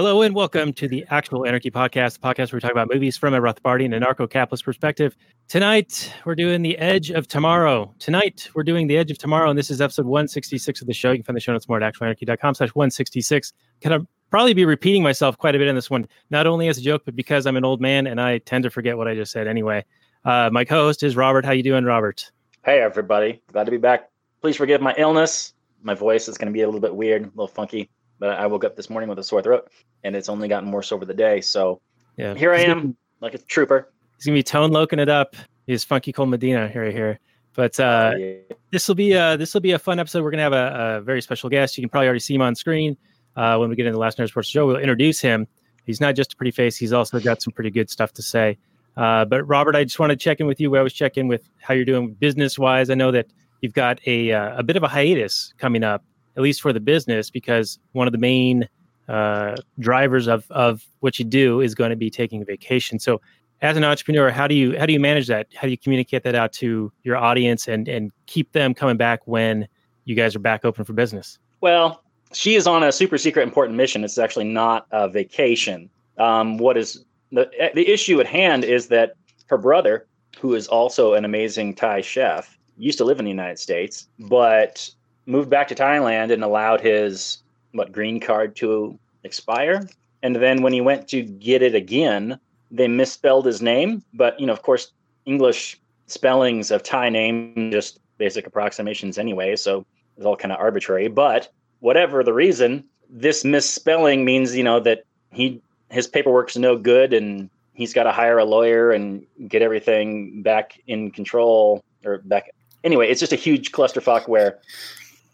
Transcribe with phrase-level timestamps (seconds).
[0.00, 3.18] Hello and welcome to the Actual Anarchy Podcast, the podcast where we talk about movies
[3.18, 5.14] from a Rothbardian and anarcho-capitalist perspective.
[5.46, 7.94] Tonight, we're doing The Edge of Tomorrow.
[7.98, 11.10] Tonight, we're doing The Edge of Tomorrow, and this is episode 166 of the show.
[11.10, 13.52] You can find the show notes more at actualanarchy.com slash 166.
[13.82, 16.78] Kind of probably be repeating myself quite a bit in this one, not only as
[16.78, 19.14] a joke, but because I'm an old man and I tend to forget what I
[19.14, 19.84] just said anyway.
[20.24, 21.44] Uh, my co-host is Robert.
[21.44, 22.32] How you doing, Robert?
[22.64, 24.08] Hey everybody, glad to be back.
[24.40, 25.52] Please forgive my illness.
[25.82, 28.46] My voice is going to be a little bit weird, a little funky, but I
[28.46, 29.68] woke up this morning with a sore throat,
[30.04, 31.40] and it's only gotten worse over the day.
[31.40, 31.80] So
[32.16, 32.34] Yeah.
[32.34, 33.92] here I am, like a trooper.
[34.16, 35.34] He's gonna be tone loking it up.
[35.66, 37.18] He's funky Cold Medina here, here.
[37.54, 38.34] But uh, Yeah.
[38.70, 40.22] this will be uh this will be a fun episode.
[40.22, 41.76] We're gonna have a, a very special guest.
[41.76, 42.96] You can probably already see him on screen
[43.36, 44.66] uh, when we get into the last Nerd Sports show.
[44.66, 45.46] We'll introduce him.
[45.86, 48.58] He's not just a pretty face; he's also got some pretty good stuff to say.
[48.96, 50.70] Uh, but Robert, I just want to check in with you.
[50.70, 52.90] We always check in with how you're doing business wise.
[52.90, 53.26] I know that
[53.62, 56.04] you've got a uh, a bit of a hiatus coming up,
[56.36, 58.68] at least for the business, because one of the main
[59.08, 62.98] uh, drivers of of what you do is going to be taking a vacation.
[62.98, 63.20] So
[63.62, 66.22] as an entrepreneur how do you how do you manage that how do you communicate
[66.22, 69.68] that out to your audience and and keep them coming back when
[70.04, 73.76] you guys are back open for business Well, she is on a super secret important
[73.76, 74.04] mission.
[74.04, 75.90] It's actually not a vacation.
[76.16, 79.14] Um, what is the the issue at hand is that
[79.46, 80.06] her brother,
[80.40, 84.88] who is also an amazing Thai chef, used to live in the United States, but
[85.26, 87.38] moved back to Thailand and allowed his
[87.72, 89.88] what green card to expire.
[90.22, 92.38] And then when he went to get it again,
[92.70, 94.02] they misspelled his name.
[94.14, 94.92] But you know, of course,
[95.26, 99.56] English spellings of Thai name just basic approximations anyway.
[99.56, 99.86] So
[100.16, 101.08] it's all kind of arbitrary.
[101.08, 101.48] But
[101.80, 105.60] whatever the reason, this misspelling means you know that he
[105.90, 110.78] his paperwork's no good and he's got to hire a lawyer and get everything back
[110.86, 112.50] in control or back
[112.84, 114.58] anyway it's just a huge clusterfuck where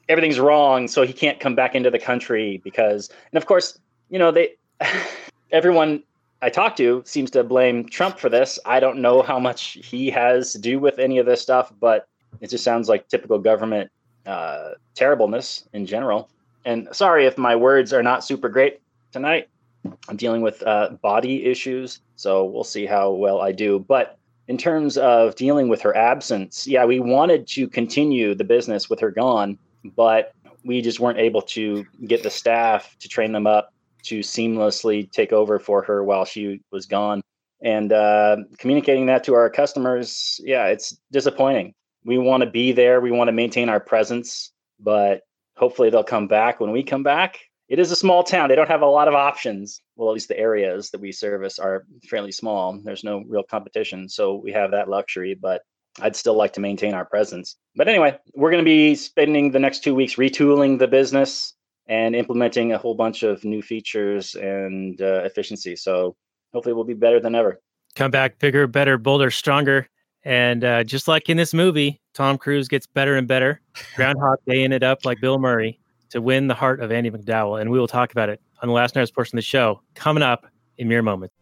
[0.09, 3.79] everything's wrong so he can't come back into the country because and of course
[4.09, 4.55] you know they
[5.51, 6.03] everyone
[6.43, 8.59] i talk to seems to blame trump for this.
[8.65, 12.09] I don't know how much he has to do with any of this stuff but
[12.41, 13.91] it just sounds like typical government
[14.27, 16.29] uh, terribleness in general.
[16.65, 18.81] And sorry if my words are not super great
[19.13, 19.49] tonight.
[20.09, 23.79] I'm dealing with uh, body issues so we'll see how well i do.
[23.79, 24.19] But
[24.49, 29.01] in terms of dealing with her absence, yeah, we wanted to continue the business with
[29.01, 29.59] her gone,
[29.95, 30.33] but
[30.65, 33.73] we just weren't able to get the staff to train them up
[34.05, 37.23] to seamlessly take over for her while she was gone.
[37.63, 41.75] And uh, communicating that to our customers, yeah, it's disappointing.
[42.05, 45.23] We want to be there, we want to maintain our presence, but
[45.57, 47.41] hopefully they'll come back when we come back.
[47.69, 48.49] It is a small town.
[48.49, 49.81] They don't have a lot of options.
[49.97, 52.79] Well, at least the areas that we service are fairly small.
[52.85, 54.09] There's no real competition.
[54.09, 55.63] So we have that luxury, but
[56.01, 57.57] I'd still like to maintain our presence.
[57.75, 61.55] But anyway, we're going to be spending the next two weeks retooling the business
[61.89, 65.77] and implementing a whole bunch of new features and uh, efficiency.
[65.77, 66.17] So
[66.53, 67.61] hopefully we'll be better than ever.
[67.95, 69.89] come back bigger better bolder stronger
[70.25, 73.61] and uh, just like in this movie tom cruise gets better and better
[73.95, 75.79] groundhog daying it up like bill murray
[76.11, 78.75] to win the heart of andie macdowell and we will talk about it on the
[78.75, 80.47] last night's portion of the show coming up
[80.79, 81.35] in mere moments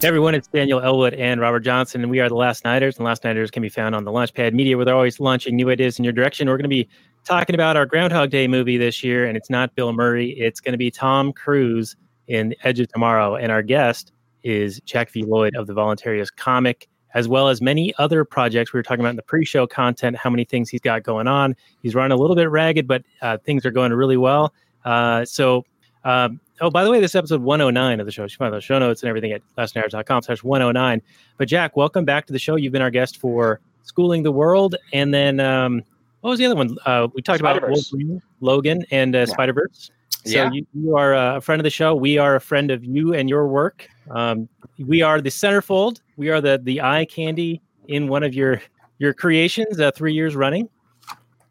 [0.00, 2.96] Hey everyone, it's Daniel Elwood and Robert Johnson, and we are the Last Nighters.
[2.98, 5.68] And Last Nighters can be found on the Launchpad Media, where they're always launching new
[5.70, 6.46] ideas in your direction.
[6.46, 6.88] We're going to be
[7.24, 10.38] talking about our Groundhog Day movie this year, and it's not Bill Murray.
[10.38, 11.96] It's going to be Tom Cruise
[12.28, 14.12] in Edge of Tomorrow, and our guest
[14.44, 15.24] is Jack V.
[15.24, 18.72] Lloyd of the Voluntarist comic, as well as many other projects.
[18.72, 21.56] We were talking about in the pre-show content, how many things he's got going on.
[21.82, 24.54] He's run a little bit ragged, but uh, things are going really well.
[24.84, 25.64] Uh, so
[26.04, 28.22] um, oh, by the way, this is episode 109 of the show.
[28.22, 31.02] You can find the show notes and everything at lastnighters.com slash 109.
[31.36, 32.56] But Jack, welcome back to the show.
[32.56, 34.76] You've been our guest for Schooling the World.
[34.92, 35.82] And then um,
[36.20, 36.76] what was the other one?
[36.86, 39.24] Uh, we talked about Wolverine, Logan, and uh, Yeah.
[39.26, 39.90] Spider-Verse.
[40.24, 40.50] So Yeah.
[40.52, 41.94] you, you are a friend of the show.
[41.94, 43.88] We are a friend of you and your work.
[44.10, 44.48] Um,
[44.78, 46.00] we are the centerfold.
[46.16, 48.60] We are the the eye candy in one of your
[48.98, 49.78] your creations.
[49.80, 50.68] Uh, three years running.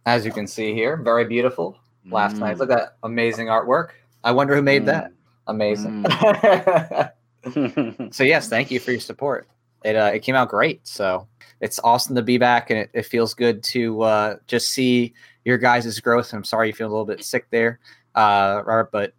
[0.05, 1.77] As you can see here, very beautiful.
[2.09, 2.39] Last Mm.
[2.39, 3.89] night, look at that amazing artwork.
[4.27, 4.88] I wonder who made Mm.
[4.88, 5.12] that.
[5.47, 6.03] Amazing.
[6.03, 8.12] Mm.
[8.13, 9.47] so yes, thank you for your support.
[9.85, 10.85] It uh, it came out great.
[10.88, 11.27] So
[11.62, 15.13] it's awesome to be back, and it, it feels good to uh, just see
[15.45, 16.33] your guys' growth.
[16.33, 17.79] I'm sorry you feel a little bit sick there,
[18.15, 19.13] uh, Robert, but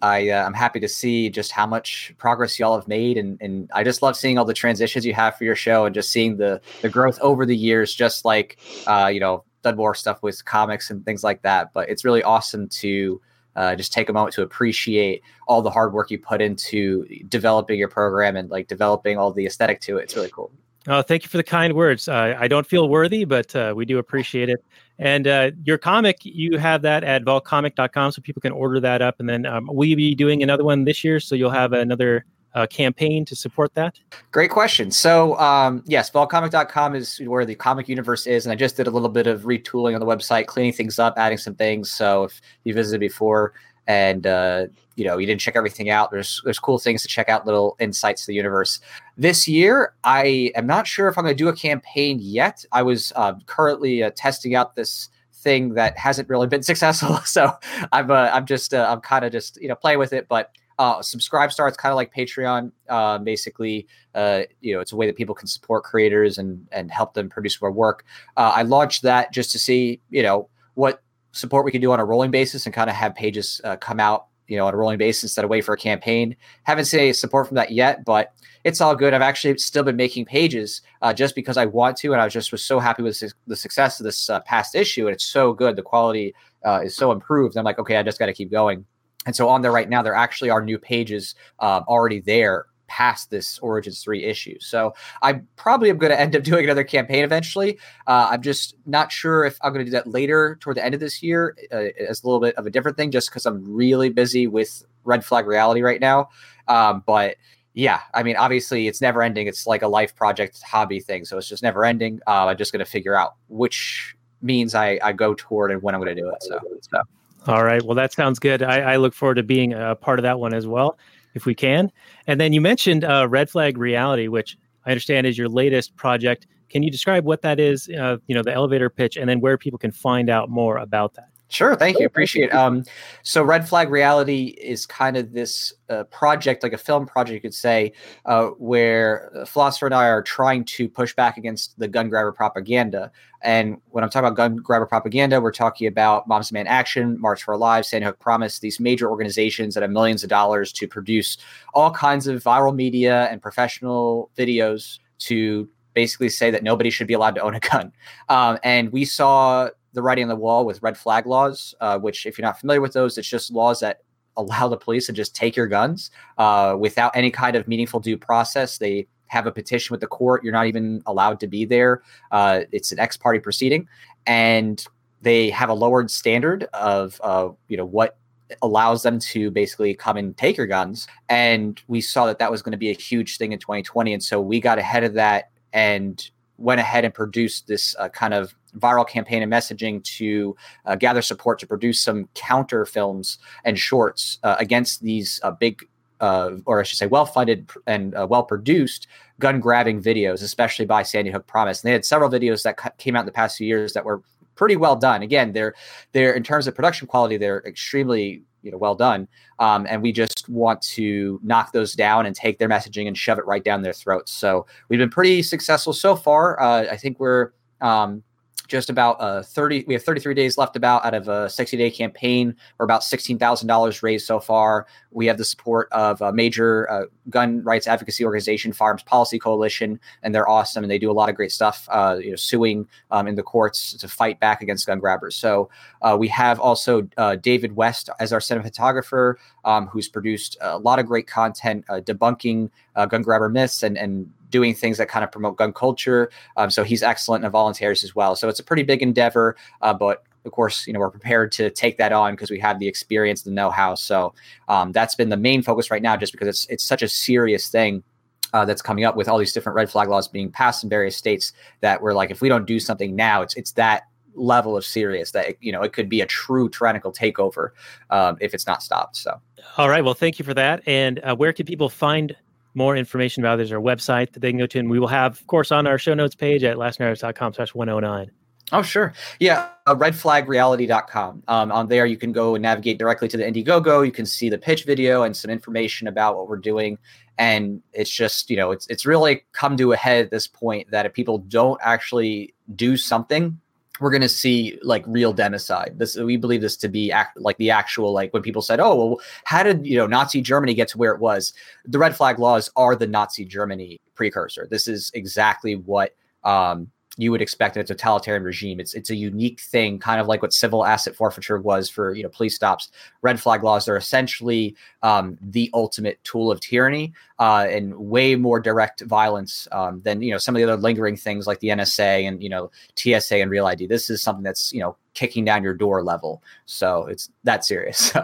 [0.00, 3.70] I uh, I'm happy to see just how much progress y'all have made, and and
[3.74, 6.38] I just love seeing all the transitions you have for your show, and just seeing
[6.38, 8.56] the the growth over the years, just like
[8.86, 11.74] uh, you know done more stuff with comics and things like that.
[11.74, 13.20] But it's really awesome to.
[13.56, 17.78] Uh, just take a moment to appreciate all the hard work you put into developing
[17.78, 20.04] your program and like developing all the aesthetic to it.
[20.04, 20.50] It's really cool.
[20.86, 22.08] Oh, thank you for the kind words.
[22.08, 24.62] Uh, I don't feel worthy, but uh, we do appreciate it.
[24.98, 29.18] And uh, your comic, you have that at volcomic.com so people can order that up.
[29.18, 31.20] And then um, will you be doing another one this year?
[31.20, 33.98] So you'll have another uh, campaign to support that?
[34.30, 34.90] Great question.
[34.90, 38.46] So, um, yes, volcomic.com is where the comic universe is.
[38.46, 41.14] And I just did a little bit of retooling on the website, cleaning things up,
[41.16, 41.90] adding some things.
[41.90, 43.54] So, if you visited before
[43.86, 44.66] and uh,
[44.96, 47.76] you know you didn't check everything out, there's there's cool things to check out, little
[47.80, 48.80] insights to the universe.
[49.16, 52.64] This year, I am not sure if I'm going to do a campaign yet.
[52.72, 57.52] I was uh, currently uh, testing out this thing that hasn't really been successful, so
[57.92, 60.52] I'm uh, I'm just uh, I'm kind of just you know playing with it, but
[60.78, 64.96] uh, subscribe star it's kind of like patreon uh, basically uh, you know it's a
[64.96, 68.04] way that people can support creators and and help them produce more work.
[68.36, 72.00] Uh, i launched that just to see you know what support we can do on
[72.00, 74.76] a rolling basis and kind of have pages uh, come out you know on a
[74.76, 76.36] rolling basis instead of wait for a campaign.
[76.64, 78.32] Haven't seen any support from that yet but
[78.64, 79.12] it's all good.
[79.12, 82.32] I've actually still been making pages uh, just because i want to and i was
[82.32, 85.76] just was so happy with the success of this past issue and it's so good.
[85.76, 86.34] The quality
[86.82, 87.56] is so improved.
[87.56, 88.86] I'm like okay i just got to keep going
[89.26, 93.30] and so on there right now, there actually are new pages um, already there past
[93.30, 94.56] this Origins 3 issue.
[94.60, 97.78] So I probably am going to end up doing another campaign eventually.
[98.06, 100.94] Uh, I'm just not sure if I'm going to do that later toward the end
[100.94, 103.64] of this year uh, as a little bit of a different thing, just because I'm
[103.64, 106.28] really busy with Red Flag Reality right now.
[106.68, 107.36] Um, but
[107.72, 109.48] yeah, I mean, obviously it's never ending.
[109.48, 111.24] It's like a life project hobby thing.
[111.24, 112.20] So it's just never ending.
[112.26, 115.94] Uh, I'm just going to figure out which means I, I go toward and when
[115.94, 116.42] I'm going to do it.
[116.42, 117.02] So, so.
[117.46, 117.82] All right.
[117.82, 118.62] Well, that sounds good.
[118.62, 120.98] I, I, look forward to being a part of that one as well,
[121.34, 121.92] if we can.
[122.26, 124.56] And then you mentioned uh, Red Flag Reality, which
[124.86, 126.46] I understand is your latest project.
[126.70, 127.88] Can you describe what that is?
[127.90, 131.14] Uh, you know, the elevator pitch, and then where people can find out more about
[131.14, 131.28] that.
[131.48, 132.06] Sure, thank you.
[132.06, 132.54] Appreciate it.
[132.54, 132.84] Um,
[133.22, 137.40] so, Red Flag Reality is kind of this uh, project, like a film project, you
[137.40, 137.92] could say,
[138.24, 143.12] uh, where Philosopher and I are trying to push back against the gun grabber propaganda.
[143.42, 147.42] And when I'm talking about gun grabber propaganda, we're talking about Moms Demand Action, March
[147.42, 150.88] for Our Lives, Sandy Hook Promise, these major organizations that have millions of dollars to
[150.88, 151.36] produce
[151.74, 157.14] all kinds of viral media and professional videos to basically say that nobody should be
[157.14, 157.92] allowed to own a gun.
[158.28, 162.26] Um, and we saw the writing on the wall with red flag laws, uh, which,
[162.26, 164.00] if you're not familiar with those, it's just laws that
[164.36, 168.18] allow the police to just take your guns uh, without any kind of meaningful due
[168.18, 168.78] process.
[168.78, 170.44] They have a petition with the court.
[170.44, 172.02] You're not even allowed to be there.
[172.30, 173.88] Uh, it's an ex parte proceeding,
[174.26, 174.84] and
[175.22, 178.18] they have a lowered standard of uh, you know what
[178.62, 181.08] allows them to basically come and take your guns.
[181.28, 184.22] And we saw that that was going to be a huge thing in 2020, and
[184.22, 188.54] so we got ahead of that and went ahead and produced this uh, kind of
[188.78, 190.56] viral campaign and messaging to
[190.86, 195.86] uh, gather support to produce some counter films and shorts uh, against these uh, big
[196.20, 199.06] uh, or I should say, well funded and uh, well produced
[199.40, 201.82] gun grabbing videos, especially by Sandy Hook Promise.
[201.82, 204.22] And they had several videos that came out in the past few years that were
[204.54, 205.22] pretty well done.
[205.22, 205.74] Again, they're
[206.12, 209.28] they're in terms of production quality, they're extremely you know well done.
[209.58, 213.38] Um, and we just want to knock those down and take their messaging and shove
[213.38, 214.32] it right down their throats.
[214.32, 216.60] So we've been pretty successful so far.
[216.60, 218.22] Uh, I think we're um,
[218.68, 221.90] just about uh, 30 we have 33 days left about out of a 60 day
[221.90, 222.56] campaign.
[222.78, 224.86] Or about $16000 raised so far.
[225.10, 230.00] We have the support of a major uh, gun rights advocacy organization firearms policy coalition
[230.22, 232.88] and they're awesome and they do a lot of great stuff uh, you know suing
[233.10, 235.36] um, in the courts to fight back against gun grabbers.
[235.36, 235.68] So
[236.02, 240.98] uh, we have also uh, david west as our cinematographer um, who's produced a lot
[240.98, 242.70] of great content uh, debunking
[243.08, 246.30] gun grabber myths and and doing things that kind of promote gun culture.
[246.56, 248.36] Um, so he's excellent and volunteers as well.
[248.36, 251.70] So it's a pretty big endeavor, uh, but of course, you know, we're prepared to
[251.70, 253.96] take that on because we have the experience, the know-how.
[253.96, 254.32] So
[254.68, 257.68] um, that's been the main focus right now, just because it's it's such a serious
[257.68, 258.04] thing.
[258.52, 261.16] Uh, that's coming up with all these different red flag laws being passed in various
[261.16, 264.04] states that we're like, if we don't do something now, it's it's that
[264.36, 267.70] level of serious that it, you know it could be a true tyrannical takeover
[268.10, 269.16] um, if it's not stopped.
[269.16, 269.40] So,
[269.76, 270.04] All right.
[270.04, 270.86] Well, thank you for that.
[270.86, 272.36] And uh, where can people find
[272.74, 273.56] more information about?
[273.56, 275.86] There's our website that they can go to, and we will have, of course, on
[275.86, 278.30] our show notes page at lastnighters.com slash 109.
[278.72, 281.42] oh sure, yeah, uh, redflagreality.com.
[281.48, 284.04] Um, on there, you can go and navigate directly to the Indiegogo.
[284.04, 286.98] You can see the pitch video and some information about what we're doing.
[287.36, 290.90] And it's just you know it's it's really come to a head at this point
[290.92, 293.60] that if people don't actually do something
[294.00, 295.98] we're going to see like real democide.
[295.98, 298.94] This we believe this to be act, like the actual like when people said, "Oh,
[298.94, 301.52] well, how did you know Nazi Germany get to where it was?"
[301.84, 304.66] The red flag laws are the Nazi Germany precursor.
[304.70, 308.80] This is exactly what um, you would expect in a totalitarian regime.
[308.80, 312.22] It's it's a unique thing, kind of like what civil asset forfeiture was for you
[312.22, 312.90] know police stops.
[313.22, 318.60] Red flag laws are essentially um, the ultimate tool of tyranny uh, and way more
[318.60, 322.26] direct violence um, than you know some of the other lingering things like the NSA
[322.26, 323.86] and you know TSA and Real ID.
[323.86, 326.42] This is something that's you know kicking down your door level.
[326.66, 328.12] So it's that serious.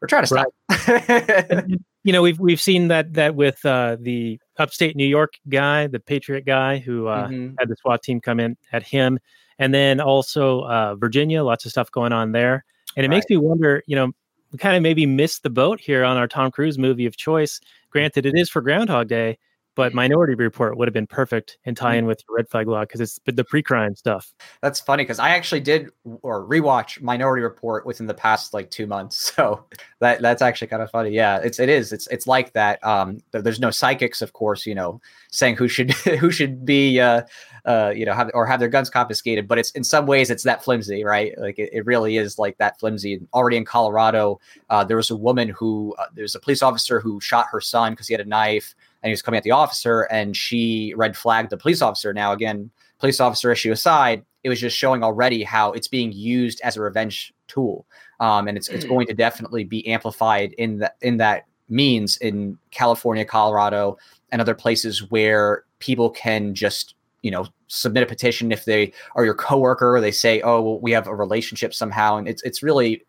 [0.00, 1.70] So we're trying to stop.
[2.02, 5.98] You know, we've we've seen that that with uh, the upstate New York guy, the
[6.00, 7.54] Patriot guy, who uh, Mhm.
[7.58, 9.18] had the SWAT team come in at him,
[9.58, 11.42] and then also uh, Virginia.
[11.42, 12.64] Lots of stuff going on there,
[12.96, 13.82] and it makes me wonder.
[13.86, 14.12] You know,
[14.52, 17.60] we kind of maybe missed the boat here on our Tom Cruise movie of choice.
[17.90, 19.38] Granted, it is for Groundhog Day,
[19.74, 23.00] but Minority Report would have been perfect and tie in with Red Flag Law because
[23.00, 24.32] it's the pre-crime stuff.
[24.62, 25.90] That's funny because I actually did
[26.22, 29.32] or rewatch Minority Report within the past like two months.
[29.40, 29.64] So
[30.00, 31.10] that that's actually kind of funny.
[31.10, 31.92] Yeah, it's it is.
[31.92, 32.84] It's it's like that.
[32.84, 34.66] Um, there's no psychics, of course.
[34.66, 35.00] You know,
[35.30, 37.22] saying who should who should be uh,
[37.64, 39.48] uh, you know have or have their guns confiscated.
[39.48, 41.32] But it's in some ways it's that flimsy, right?
[41.38, 43.20] Like it, it really is like that flimsy.
[43.32, 47.20] Already in Colorado, uh, there was a woman who uh, there's a police officer who
[47.20, 50.02] shot her son because he had a knife and he was coming at the officer
[50.02, 52.12] and she red flagged the police officer.
[52.12, 56.60] Now again, police officer issue aside, it was just showing already how it's being used
[56.62, 57.86] as a revenge tool,
[58.20, 62.58] um, and it's it's going to definitely be amplified in that in that means in
[62.70, 63.98] California, Colorado,
[64.32, 69.24] and other places where people can just you know submit a petition if they are
[69.24, 69.96] your coworker.
[69.96, 73.02] Or they say, "Oh, well, we have a relationship somehow," and it's it's really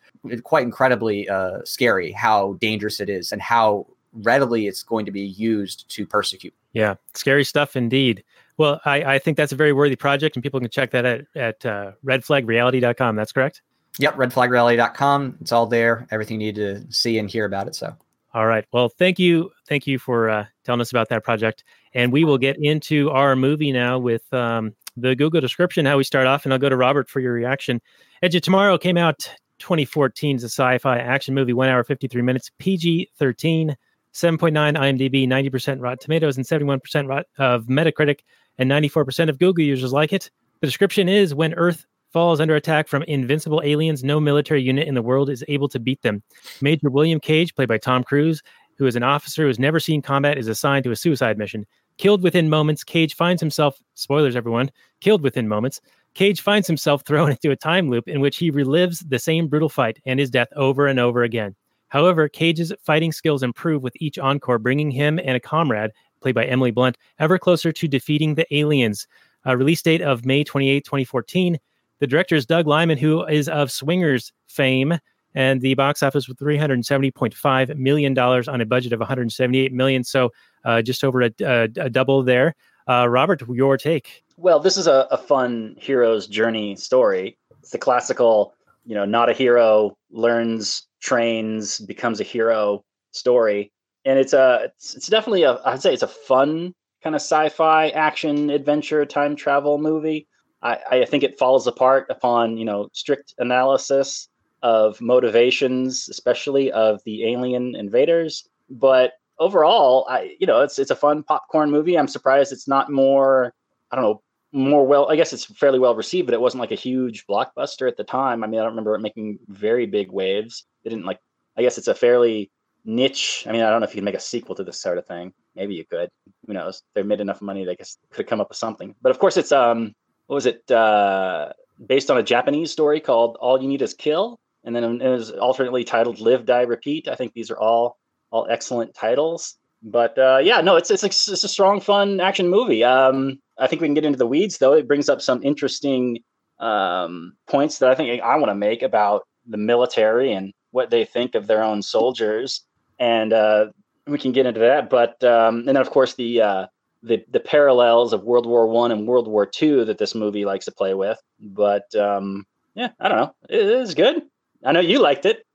[0.43, 5.21] quite incredibly uh, scary how dangerous it is and how readily it's going to be
[5.21, 6.53] used to persecute.
[6.73, 8.23] Yeah, scary stuff indeed.
[8.57, 11.25] Well, I, I think that's a very worthy project, and people can check that at,
[11.35, 13.15] at uh, redflagreality.com.
[13.15, 13.61] That's correct.
[13.99, 15.37] Yep, redflagreality.com.
[15.41, 16.07] It's all there.
[16.11, 17.75] Everything you need to see and hear about it.
[17.75, 17.95] So,
[18.33, 18.65] All right.
[18.71, 19.51] Well, thank you.
[19.67, 21.63] Thank you for uh, telling us about that project.
[21.93, 26.03] And we will get into our movie now with um, the Google description, how we
[26.03, 26.45] start off.
[26.45, 27.81] And I'll go to Robert for your reaction.
[28.21, 30.35] Edge of Tomorrow came out 2014.
[30.35, 33.75] It's a sci fi action movie, one hour, 53 minutes, PG 13,
[34.13, 38.19] 7.9 IMDb, 90% Rotten Tomatoes, and 71% rot- of Metacritic,
[38.57, 40.29] and 94% of Google users like it.
[40.59, 44.95] The description is when Earth falls under attack from invincible aliens, no military unit in
[44.95, 46.21] the world is able to beat them.
[46.61, 48.41] Major William Cage, played by Tom Cruise,
[48.77, 51.65] who is an officer who has never seen combat, is assigned to a suicide mission.
[51.97, 55.79] Killed within moments, Cage finds himself, spoilers everyone, killed within moments.
[56.13, 59.69] Cage finds himself thrown into a time loop in which he relives the same brutal
[59.69, 61.55] fight and his death over and over again.
[61.91, 66.45] However, Cage's fighting skills improve with each encore, bringing him and a comrade, played by
[66.45, 69.07] Emily Blunt, ever closer to defeating the aliens.
[69.45, 71.59] Uh, release date of May 28, 2014.
[71.99, 74.99] The director is Doug Liman, who is of Swingers fame,
[75.35, 80.05] and the box office with 370.5 million dollars on a budget of 178 million.
[80.05, 80.31] So
[80.63, 82.55] uh, just over a, a, a double there.
[82.87, 84.23] Uh, Robert, your take?
[84.37, 87.37] Well, this is a, a fun hero's journey story.
[87.59, 88.53] It's the classical,
[88.85, 93.71] you know, not a hero learns, trains, becomes a hero story,
[94.05, 96.73] and it's a it's, it's definitely a I'd say it's a fun
[97.03, 100.27] kind of sci-fi action adventure time travel movie.
[100.63, 104.27] I, I think it falls apart upon you know strict analysis
[104.63, 108.47] of motivations, especially of the alien invaders.
[108.69, 111.97] But overall, I you know it's it's a fun popcorn movie.
[111.97, 113.53] I'm surprised it's not more
[113.91, 115.09] I don't know more well.
[115.09, 118.03] I guess it's fairly well received, but it wasn't like a huge blockbuster at the
[118.03, 118.43] time.
[118.43, 120.65] I mean, I don't remember it making very big waves.
[120.83, 121.19] It didn't like.
[121.57, 122.51] I guess it's a fairly
[122.85, 123.45] niche.
[123.47, 125.05] I mean, I don't know if you can make a sequel to this sort of
[125.05, 125.33] thing.
[125.55, 126.09] Maybe you could.
[126.47, 126.83] Who knows?
[126.93, 127.65] They made enough money.
[127.65, 128.95] They guess could come up with something.
[129.01, 129.93] But of course, it's um,
[130.27, 130.69] what was it?
[130.69, 131.53] Uh,
[131.85, 135.31] based on a Japanese story called "All You Need Is Kill," and then it was
[135.31, 137.97] alternately titled "Live, Die, Repeat." I think these are all
[138.31, 139.55] all excellent titles.
[139.83, 142.83] But uh, yeah, no, it's it's it's a strong, fun action movie.
[142.83, 144.73] Um, I think we can get into the weeds though.
[144.73, 146.23] It brings up some interesting
[146.59, 151.05] um, points that I think I want to make about the military and what they
[151.05, 152.61] think of their own soldiers,
[152.99, 153.67] and uh,
[154.07, 154.89] we can get into that.
[154.89, 156.67] But um, and then of course the uh,
[157.03, 160.65] the the parallels of World War One and World War Two that this movie likes
[160.65, 161.19] to play with.
[161.39, 163.35] But um, yeah, I don't know.
[163.49, 164.23] It is good.
[164.63, 165.45] I know you liked it.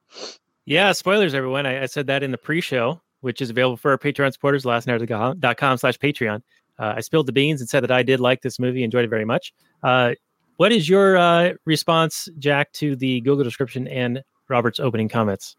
[0.65, 1.65] Yeah, spoilers, everyone.
[1.65, 5.79] I, I said that in the pre-show, which is available for our Patreon supporters, lastnight.com
[5.79, 6.43] slash Patreon.
[6.79, 9.09] Uh, I spilled the beans and said that I did like this movie, enjoyed it
[9.09, 9.53] very much.
[9.83, 10.13] Uh,
[10.57, 15.57] what is your uh, response, Jack, to the Google description and Robert's opening comments?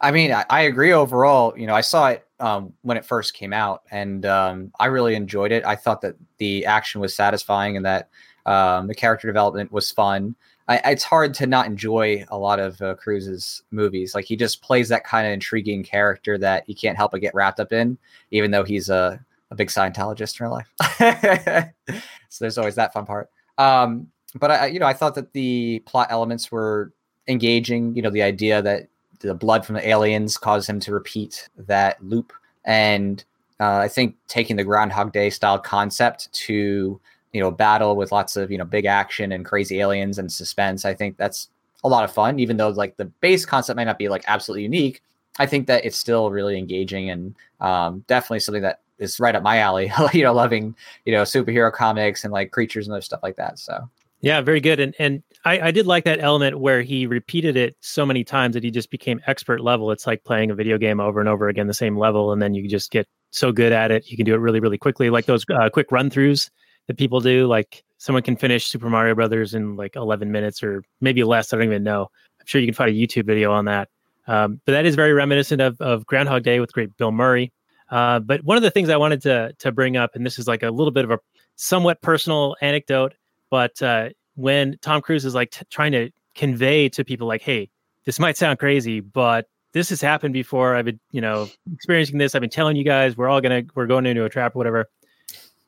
[0.00, 1.56] I mean, I, I agree overall.
[1.56, 5.14] You know, I saw it um, when it first came out, and um, I really
[5.14, 5.64] enjoyed it.
[5.64, 8.08] I thought that the action was satisfying and that
[8.46, 10.34] um, the character development was fun.
[10.68, 14.14] I, it's hard to not enjoy a lot of uh, Cruise's movies.
[14.14, 17.34] Like he just plays that kind of intriguing character that you can't help but get
[17.34, 17.98] wrapped up in,
[18.30, 21.72] even though he's a, a big Scientologist in real life.
[22.28, 23.30] so there's always that fun part.
[23.58, 26.92] Um, but I, you know, I thought that the plot elements were
[27.26, 27.94] engaging.
[27.96, 28.88] You know, the idea that
[29.20, 32.32] the blood from the aliens caused him to repeat that loop,
[32.64, 33.22] and
[33.58, 37.00] uh, I think taking the Groundhog Day style concept to
[37.32, 40.84] you know battle with lots of you know big action and crazy aliens and suspense.
[40.84, 41.48] I think that's
[41.82, 44.62] a lot of fun, even though like the base concept might not be like absolutely
[44.62, 45.02] unique.
[45.38, 49.42] I think that it's still really engaging and um, definitely something that is right up
[49.42, 49.92] my alley.
[50.12, 53.58] you know, loving you know superhero comics and like creatures and other stuff like that.
[53.58, 53.88] So
[54.20, 54.80] yeah, very good.
[54.80, 58.54] And and I, I did like that element where he repeated it so many times
[58.54, 59.90] that he just became expert level.
[59.90, 62.54] It's like playing a video game over and over again, the same level, and then
[62.54, 64.10] you just get so good at it.
[64.10, 66.50] You can do it really, really quickly, like those uh, quick run throughs
[66.86, 67.46] that people do.
[67.46, 71.52] Like someone can finish Super Mario Brothers in like 11 minutes or maybe less.
[71.52, 72.10] I don't even know.
[72.40, 73.88] I'm sure you can find a YouTube video on that.
[74.26, 77.52] Um, but that is very reminiscent of, of Groundhog Day with great Bill Murray.
[77.90, 80.46] Uh, but one of the things I wanted to to bring up, and this is
[80.46, 81.18] like a little bit of a
[81.56, 83.14] somewhat personal anecdote,
[83.50, 87.68] but uh, when Tom Cruise is like t- trying to convey to people, like, "Hey,
[88.04, 90.76] this might sound crazy, but this has happened before.
[90.76, 92.34] I've been, you know, experiencing this.
[92.34, 94.86] I've been telling you guys, we're all gonna we're going into a trap or whatever."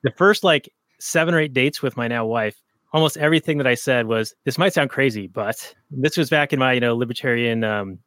[0.04, 2.60] The first like seven or eight dates with my now wife,
[2.92, 6.60] almost everything that I said was, "This might sound crazy, but this was back in
[6.60, 7.98] my you know libertarian um,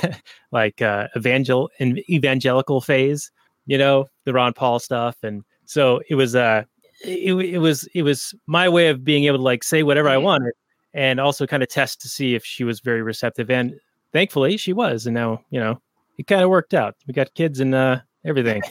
[0.52, 3.32] like uh, evangel and evangelical phase."
[3.66, 5.16] You know, the Ron Paul stuff.
[5.22, 6.64] And so it was, uh,
[7.04, 10.16] it, it was, it was my way of being able to like say whatever I
[10.16, 10.52] wanted
[10.92, 13.50] and also kind of test to see if she was very receptive.
[13.50, 13.74] And
[14.12, 15.06] thankfully she was.
[15.06, 15.80] And now, you know,
[16.18, 16.94] it kind of worked out.
[17.06, 18.62] We got kids and uh, everything.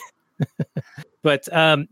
[1.24, 1.88] but um,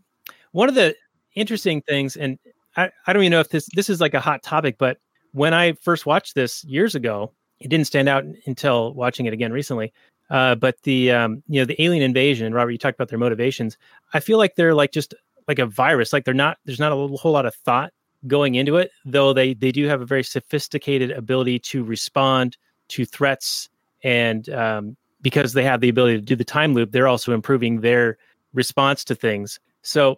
[0.54, 0.96] one of the
[1.36, 2.40] interesting things, and
[2.78, 4.98] I, I don't even know if this, this is like a hot topic, but
[5.34, 9.52] when I first watched this years ago, it didn't stand out until watching it again
[9.52, 9.94] recently.
[10.32, 13.78] Uh, but the um, you know the alien invasion, Robert, you talked about their motivations.
[14.14, 15.14] I feel like they're like just
[15.48, 16.14] like a virus.
[16.14, 16.58] Like they're not.
[16.66, 17.92] There's not a whole lot of thought
[18.28, 22.56] going into it, though they they do have a very sophisticated ability to respond
[22.90, 23.70] to threats,
[24.04, 27.82] and um, because they have the ability to do the time loop, they're also improving
[27.82, 28.18] their
[28.54, 29.60] response to things.
[29.82, 30.16] So,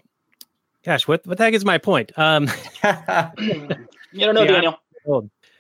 [0.86, 2.12] gosh, what what the heck is my point?
[2.20, 2.48] Um,
[2.84, 4.52] you don't know, Yeah.
[4.52, 4.80] Daniel.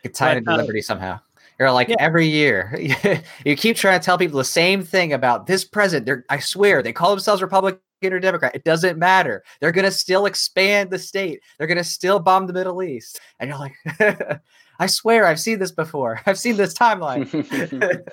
[0.03, 1.19] Get tied But, into uh, Liberty somehow.
[1.59, 1.95] You're like Yeah.
[1.99, 2.77] every year,
[3.45, 6.05] you keep trying to tell people the same thing about this president.
[6.05, 8.55] They're, I swear, they call themselves Republican or Democrat.
[8.55, 9.43] It doesn't matter.
[9.61, 11.39] They're going to still expand the state.
[11.57, 13.19] They're going to still bomb the Middle East.
[13.39, 14.41] And you're like,
[14.79, 16.19] I swear, I've seen this before.
[16.25, 17.23] I've seen this timeline.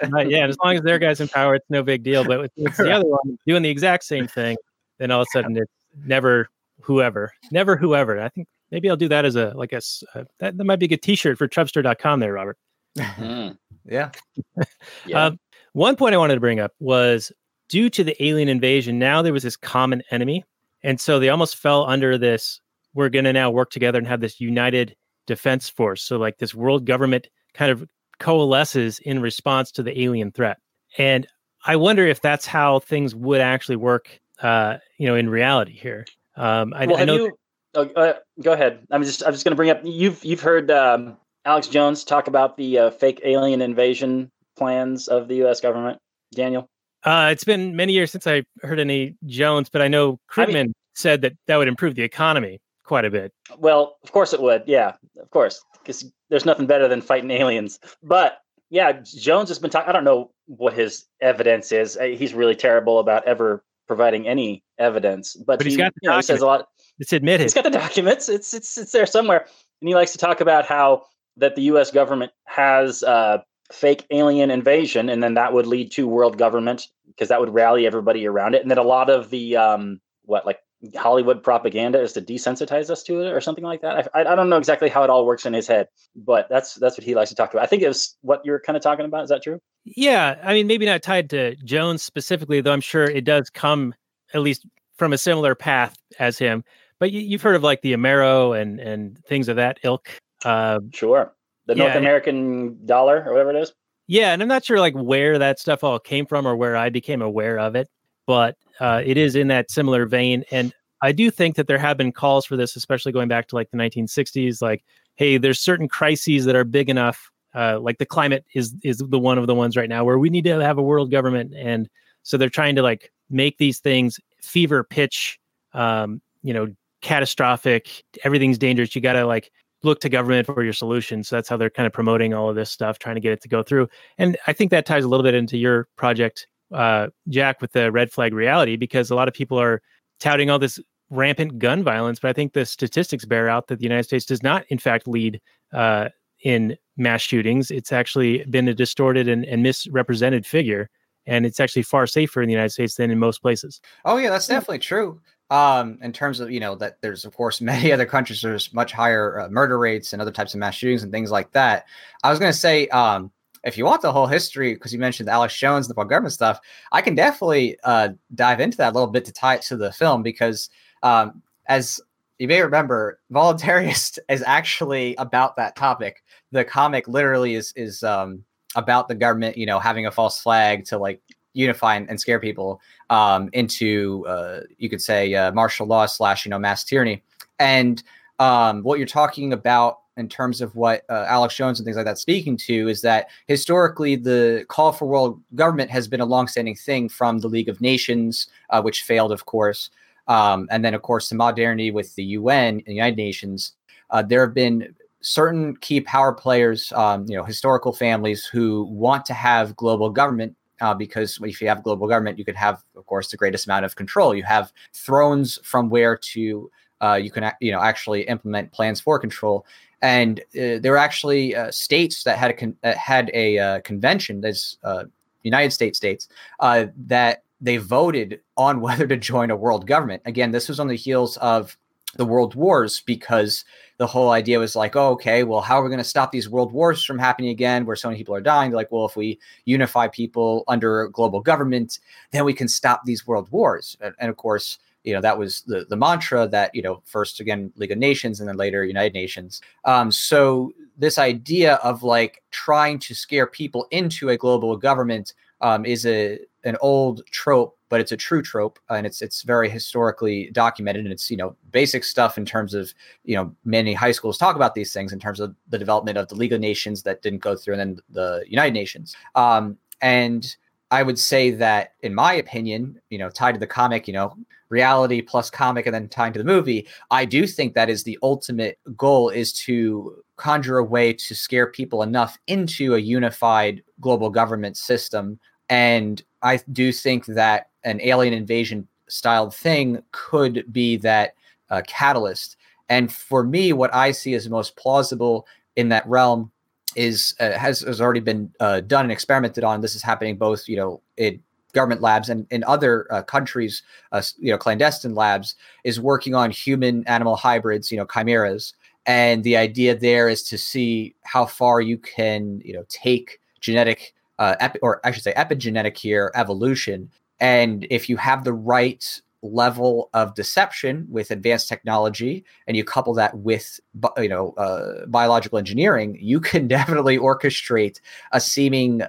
[0.10, 2.24] Right, yeah, as long as their guys in power, it's no big deal.
[2.24, 4.56] But with, with the other one doing the exact same thing,
[4.98, 5.72] then all of a sudden it's
[6.04, 6.48] never
[6.82, 8.20] whoever, never whoever.
[8.20, 9.80] I think maybe I'll do that as a like a
[10.14, 12.56] uh, that, that might be a good T-shirt for Trumpster.com there, Robert.
[12.98, 14.10] Mm, yeah.
[15.06, 15.26] yeah.
[15.26, 15.38] Um,
[15.72, 17.32] one point I wanted to bring up was
[17.68, 20.44] due to the alien invasion, now there was this common enemy.
[20.82, 22.60] And so they almost fell under this
[22.94, 26.02] we're going to now work together and have this united defense force.
[26.02, 27.86] So, like, this world government kind of
[28.18, 30.58] coalesces in response to the alien threat.
[30.98, 31.26] And
[31.64, 36.04] I wonder if that's how things would actually work, uh, you know, in reality here.
[36.36, 37.32] Um, I, well, I have know you?
[37.74, 38.84] Oh, uh, go ahead.
[38.90, 39.80] I'm just I'm just going to bring up.
[39.84, 45.28] You've you've heard um, Alex Jones talk about the uh, fake alien invasion plans of
[45.28, 45.60] the U.S.
[45.60, 45.98] government.
[46.34, 46.68] Daniel.
[47.04, 50.72] uh, it's been many years since I heard any Jones, but I know I mean-
[50.94, 53.32] said that that would improve the economy quite a bit.
[53.58, 54.62] Well, of course it would.
[54.66, 57.78] Yeah, of course, because there's nothing better than fighting aliens.
[58.02, 59.88] But yeah, Jones has been talking.
[59.88, 61.96] I don't know what his evidence is.
[61.96, 65.34] Uh, He's really terrible about ever providing any evidence.
[65.34, 66.68] But, But he's he, got the you know, he says a lot.
[66.98, 67.44] It's admitted.
[67.44, 68.28] He's got the documents.
[68.28, 69.46] It's it's it's there somewhere,
[69.80, 71.04] and he likes to talk about how
[71.40, 71.90] that the U.S.
[71.90, 73.38] government has uh,
[73.72, 77.86] fake alien invasion, and then that would lead to world government because that would rally
[77.86, 80.60] everybody around it, and then a lot of the um, what like
[80.96, 84.08] Hollywood propaganda is to desensitize us to it or something like that.
[84.14, 86.96] I, I don't know exactly how it all works in his head, but that's that's
[86.96, 87.62] what he likes to talk about.
[87.62, 89.24] I think it was what you're kind of talking about.
[89.24, 89.60] Is that true?
[89.84, 92.72] Yeah, I mean, maybe not tied to Jones specifically, though.
[92.72, 93.94] I'm sure it does come
[94.32, 96.64] at least from a similar path as him.
[96.98, 100.10] But you, you've heard of like the Amero and and things of that ilk.
[100.44, 101.32] Uh, Sure.
[101.66, 103.72] The Yeah, North it- American dollar or whatever it is.
[104.08, 106.88] yeah, and I'm not sure like where that stuff all came from or where I
[106.90, 107.88] became aware of it,
[108.26, 110.44] but uh, it is in that similar vein.
[110.50, 110.72] And
[111.02, 113.70] I do think that there have been calls for this, especially going back to like
[113.70, 114.60] the 1960s.
[114.60, 114.84] Like,
[115.16, 117.30] hey, there's certain crises that are big enough.
[117.54, 120.30] Uh, like the climate is is the one of the ones right now where we
[120.30, 121.88] need to have a world government, and
[122.22, 125.38] so they're trying to like make these things fever pitch,
[125.74, 126.68] um, you know,
[127.00, 128.02] catastrophic.
[128.24, 128.94] Everything's dangerous.
[128.94, 129.50] You got to like
[129.82, 131.24] look to government for your solution.
[131.24, 133.40] So that's how they're kind of promoting all of this stuff, trying to get it
[133.42, 133.88] to go through.
[134.18, 137.90] And I think that ties a little bit into your project, uh, Jack, with the
[137.90, 139.80] red flag reality, because a lot of people are
[140.18, 140.78] touting all this
[141.10, 144.42] rampant gun violence, but I think the statistics bear out that the United States does
[144.42, 145.40] not, in fact, lead
[145.72, 146.08] uh,
[146.44, 147.70] in mass shootings.
[147.70, 150.88] It's actually been a distorted and, and misrepresented figure,
[151.26, 153.80] and it's actually far safer in the United States than in most places.
[154.04, 155.20] Oh yeah, that's definitely true.
[155.50, 158.92] Um, in terms of you know that there's of course many other countries there's much
[158.92, 161.86] higher uh, murder rates and other types of mass shootings and things like that.
[162.22, 163.30] I was going to say um,
[163.64, 166.60] if you want the whole history because you mentioned Alex Jones and the government stuff,
[166.92, 169.92] I can definitely uh, dive into that a little bit to tie it to the
[169.92, 170.70] film because
[171.02, 172.00] um, as
[172.38, 176.22] you may remember, Voluntarist is actually about that topic.
[176.52, 178.44] The comic literally is is um,
[178.76, 181.20] about the government, you know, having a false flag to like
[181.52, 186.44] unify and, and scare people um, into uh, you could say uh, martial law slash
[186.44, 187.22] you know mass tyranny.
[187.58, 188.02] And
[188.38, 192.04] um, what you're talking about in terms of what uh, alex jones and things like
[192.04, 196.74] that speaking to is that historically the call for world government has been a longstanding
[196.74, 199.90] thing from the league of nations uh, which failed of course.
[200.28, 203.72] Um, and then of course the modernity with the un and the united nations.
[204.10, 209.24] Uh, there have been certain key power players um, you know historical families who want
[209.26, 213.06] to have global government uh, because if you have global government, you could have, of
[213.06, 214.34] course, the greatest amount of control.
[214.34, 216.70] You have thrones from where to
[217.02, 219.64] uh, you can, you know, actually implement plans for control.
[220.02, 223.80] And uh, there were actually uh, states that had a con- that had a uh,
[223.80, 224.42] convention,
[224.84, 225.04] uh,
[225.42, 226.28] United States states,
[226.60, 230.22] uh, that they voted on whether to join a world government.
[230.24, 231.76] Again, this was on the heels of
[232.16, 233.64] the world wars because
[233.98, 236.48] the whole idea was like, oh, okay, well, how are we going to stop these
[236.48, 238.70] world wars from happening again where so many people are dying?
[238.70, 241.98] They're like, well, if we unify people under global government,
[242.32, 243.96] then we can stop these world wars.
[244.00, 247.40] And, and of course, you know, that was the, the mantra that, you know, first
[247.40, 249.60] again, League of Nations and then later United Nations.
[249.84, 255.84] Um, so this idea of like trying to scare people into a global government um,
[255.84, 260.50] is a an old trope, but it's a true trope, and it's it's very historically
[260.52, 262.92] documented, and it's you know basic stuff in terms of
[263.24, 266.28] you know many high schools talk about these things in terms of the development of
[266.28, 269.16] the League of Nations that didn't go through, and then the United Nations.
[269.34, 270.56] Um, and
[270.90, 274.34] I would say that, in my opinion, you know, tied to the comic, you know,
[274.68, 278.18] reality plus comic, and then tied to the movie, I do think that is the
[278.22, 284.30] ultimate goal: is to conjure a way to scare people enough into a unified global
[284.30, 285.38] government system
[285.70, 291.34] and I do think that an alien invasion styled thing could be that
[291.70, 292.56] uh, catalyst.
[292.88, 296.50] And for me, what I see as most plausible in that realm
[296.96, 299.80] is uh, has has already been uh, done and experimented on.
[299.80, 301.40] This is happening both, you know, in
[301.72, 305.54] government labs and in other uh, countries, uh, you know, clandestine labs,
[305.84, 308.74] is working on human animal hybrids, you know, chimeras.
[309.06, 314.14] And the idea there is to see how far you can, you know, take genetic
[314.40, 317.10] uh, epi- or I should say epigenetic here evolution.
[317.38, 323.14] And if you have the right level of deception with advanced technology, and you couple
[323.14, 323.78] that with
[324.18, 328.00] you know uh, biological engineering, you can definitely orchestrate
[328.32, 329.02] a seeming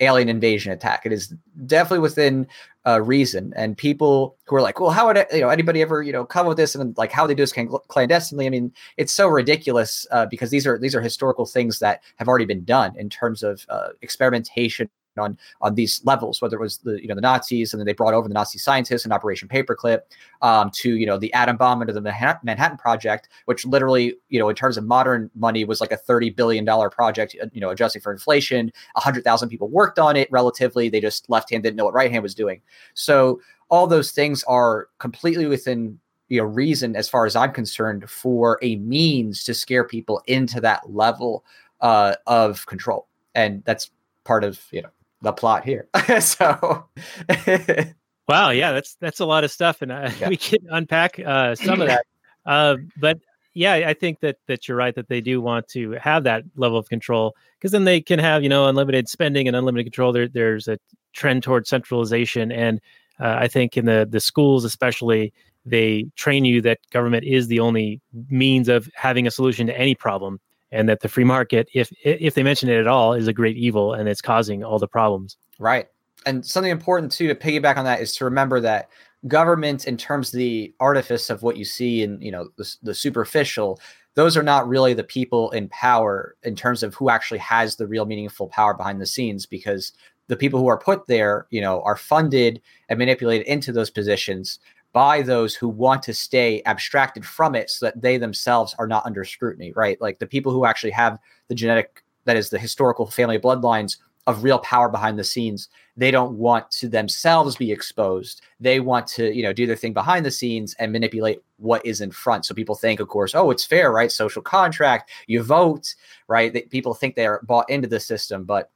[0.00, 1.06] alien invasion attack.
[1.06, 1.34] It is
[1.66, 2.46] definitely within
[2.86, 3.52] uh, reason.
[3.56, 6.46] And people who are like, well, how would you know anybody ever you know come
[6.46, 7.54] with this and like how they do this
[7.88, 8.46] clandestinely?
[8.46, 12.28] I mean, it's so ridiculous uh, because these are these are historical things that have
[12.28, 16.78] already been done in terms of uh, experimentation on on these levels, whether it was
[16.78, 19.48] the you know the Nazis and then they brought over the Nazi scientists in Operation
[19.48, 20.00] Paperclip,
[20.42, 24.48] um, to you know the atom bomb into the Manhattan, Project, which literally you know
[24.48, 28.02] in terms of modern money was like a thirty billion dollar project, you know adjusting
[28.02, 28.72] for inflation.
[28.96, 30.28] hundred thousand people worked on it.
[30.30, 32.60] Relatively, they just left hand didn't know what right hand was doing.
[32.94, 35.98] So all those things are completely within
[36.28, 40.60] you know reason as far as I'm concerned for a means to scare people into
[40.60, 41.44] that level
[41.80, 43.90] uh, of control, and that's
[44.24, 44.88] part of you know
[45.24, 45.88] the plot here.
[46.20, 46.86] so
[48.28, 50.28] Wow, yeah, that's that's a lot of stuff, and uh, Yeah.
[50.28, 52.06] we can unpack uh, some of that.
[52.46, 53.18] Uh, but
[53.52, 56.78] yeah, I think that that you're right that they do want to have that level
[56.78, 60.12] of control because then they can have you know unlimited spending and unlimited control.
[60.12, 60.78] There, there's a
[61.12, 62.80] trend towards centralization, and
[63.20, 65.32] uh, I think in the the schools especially
[65.66, 69.94] they train you that government is the only means of having a solution to any
[69.94, 70.38] problem
[70.72, 73.56] and that the free market if if they mention it at all is a great
[73.56, 75.88] evil and it's causing all the problems Right.
[76.26, 78.88] And something important too to piggyback on that is to remember that
[79.26, 82.94] government, in terms of the artifice of what you see in you know the, the
[82.94, 83.80] superficial,
[84.14, 87.86] those are not really the people in power in terms of who actually has the
[87.86, 89.92] real meaningful power behind the scenes because
[90.28, 94.58] the people who are put there, you know, are funded and manipulated into those positions
[94.94, 99.04] by those who want to stay abstracted from it so that they themselves are not
[99.04, 100.00] under scrutiny, right?
[100.00, 104.44] Like the people who actually have the genetic, that is the historical family bloodlines of
[104.44, 108.40] real power behind the scenes, they don't want to themselves be exposed.
[108.60, 112.00] They want to, you know, do their thing behind the scenes and manipulate what is
[112.00, 112.46] in front.
[112.46, 114.10] So people think, of course, oh, it's fair, right?
[114.10, 115.94] Social contract, you vote,
[116.28, 116.52] right?
[116.52, 118.70] That people think they are bought into the system, but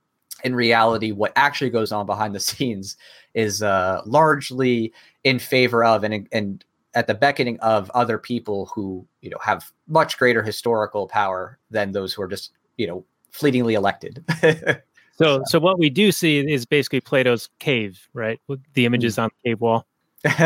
[0.45, 2.97] in reality, what actually goes on behind the scenes
[3.35, 4.93] is uh, largely
[5.25, 9.71] in favor of and and at the beckoning of other people who you know have
[9.87, 14.25] much greater historical power than those who are just you know fleetingly elected.
[15.13, 18.41] so so what we do see is basically plato's cave right?
[18.49, 19.87] With the images on the cave wall.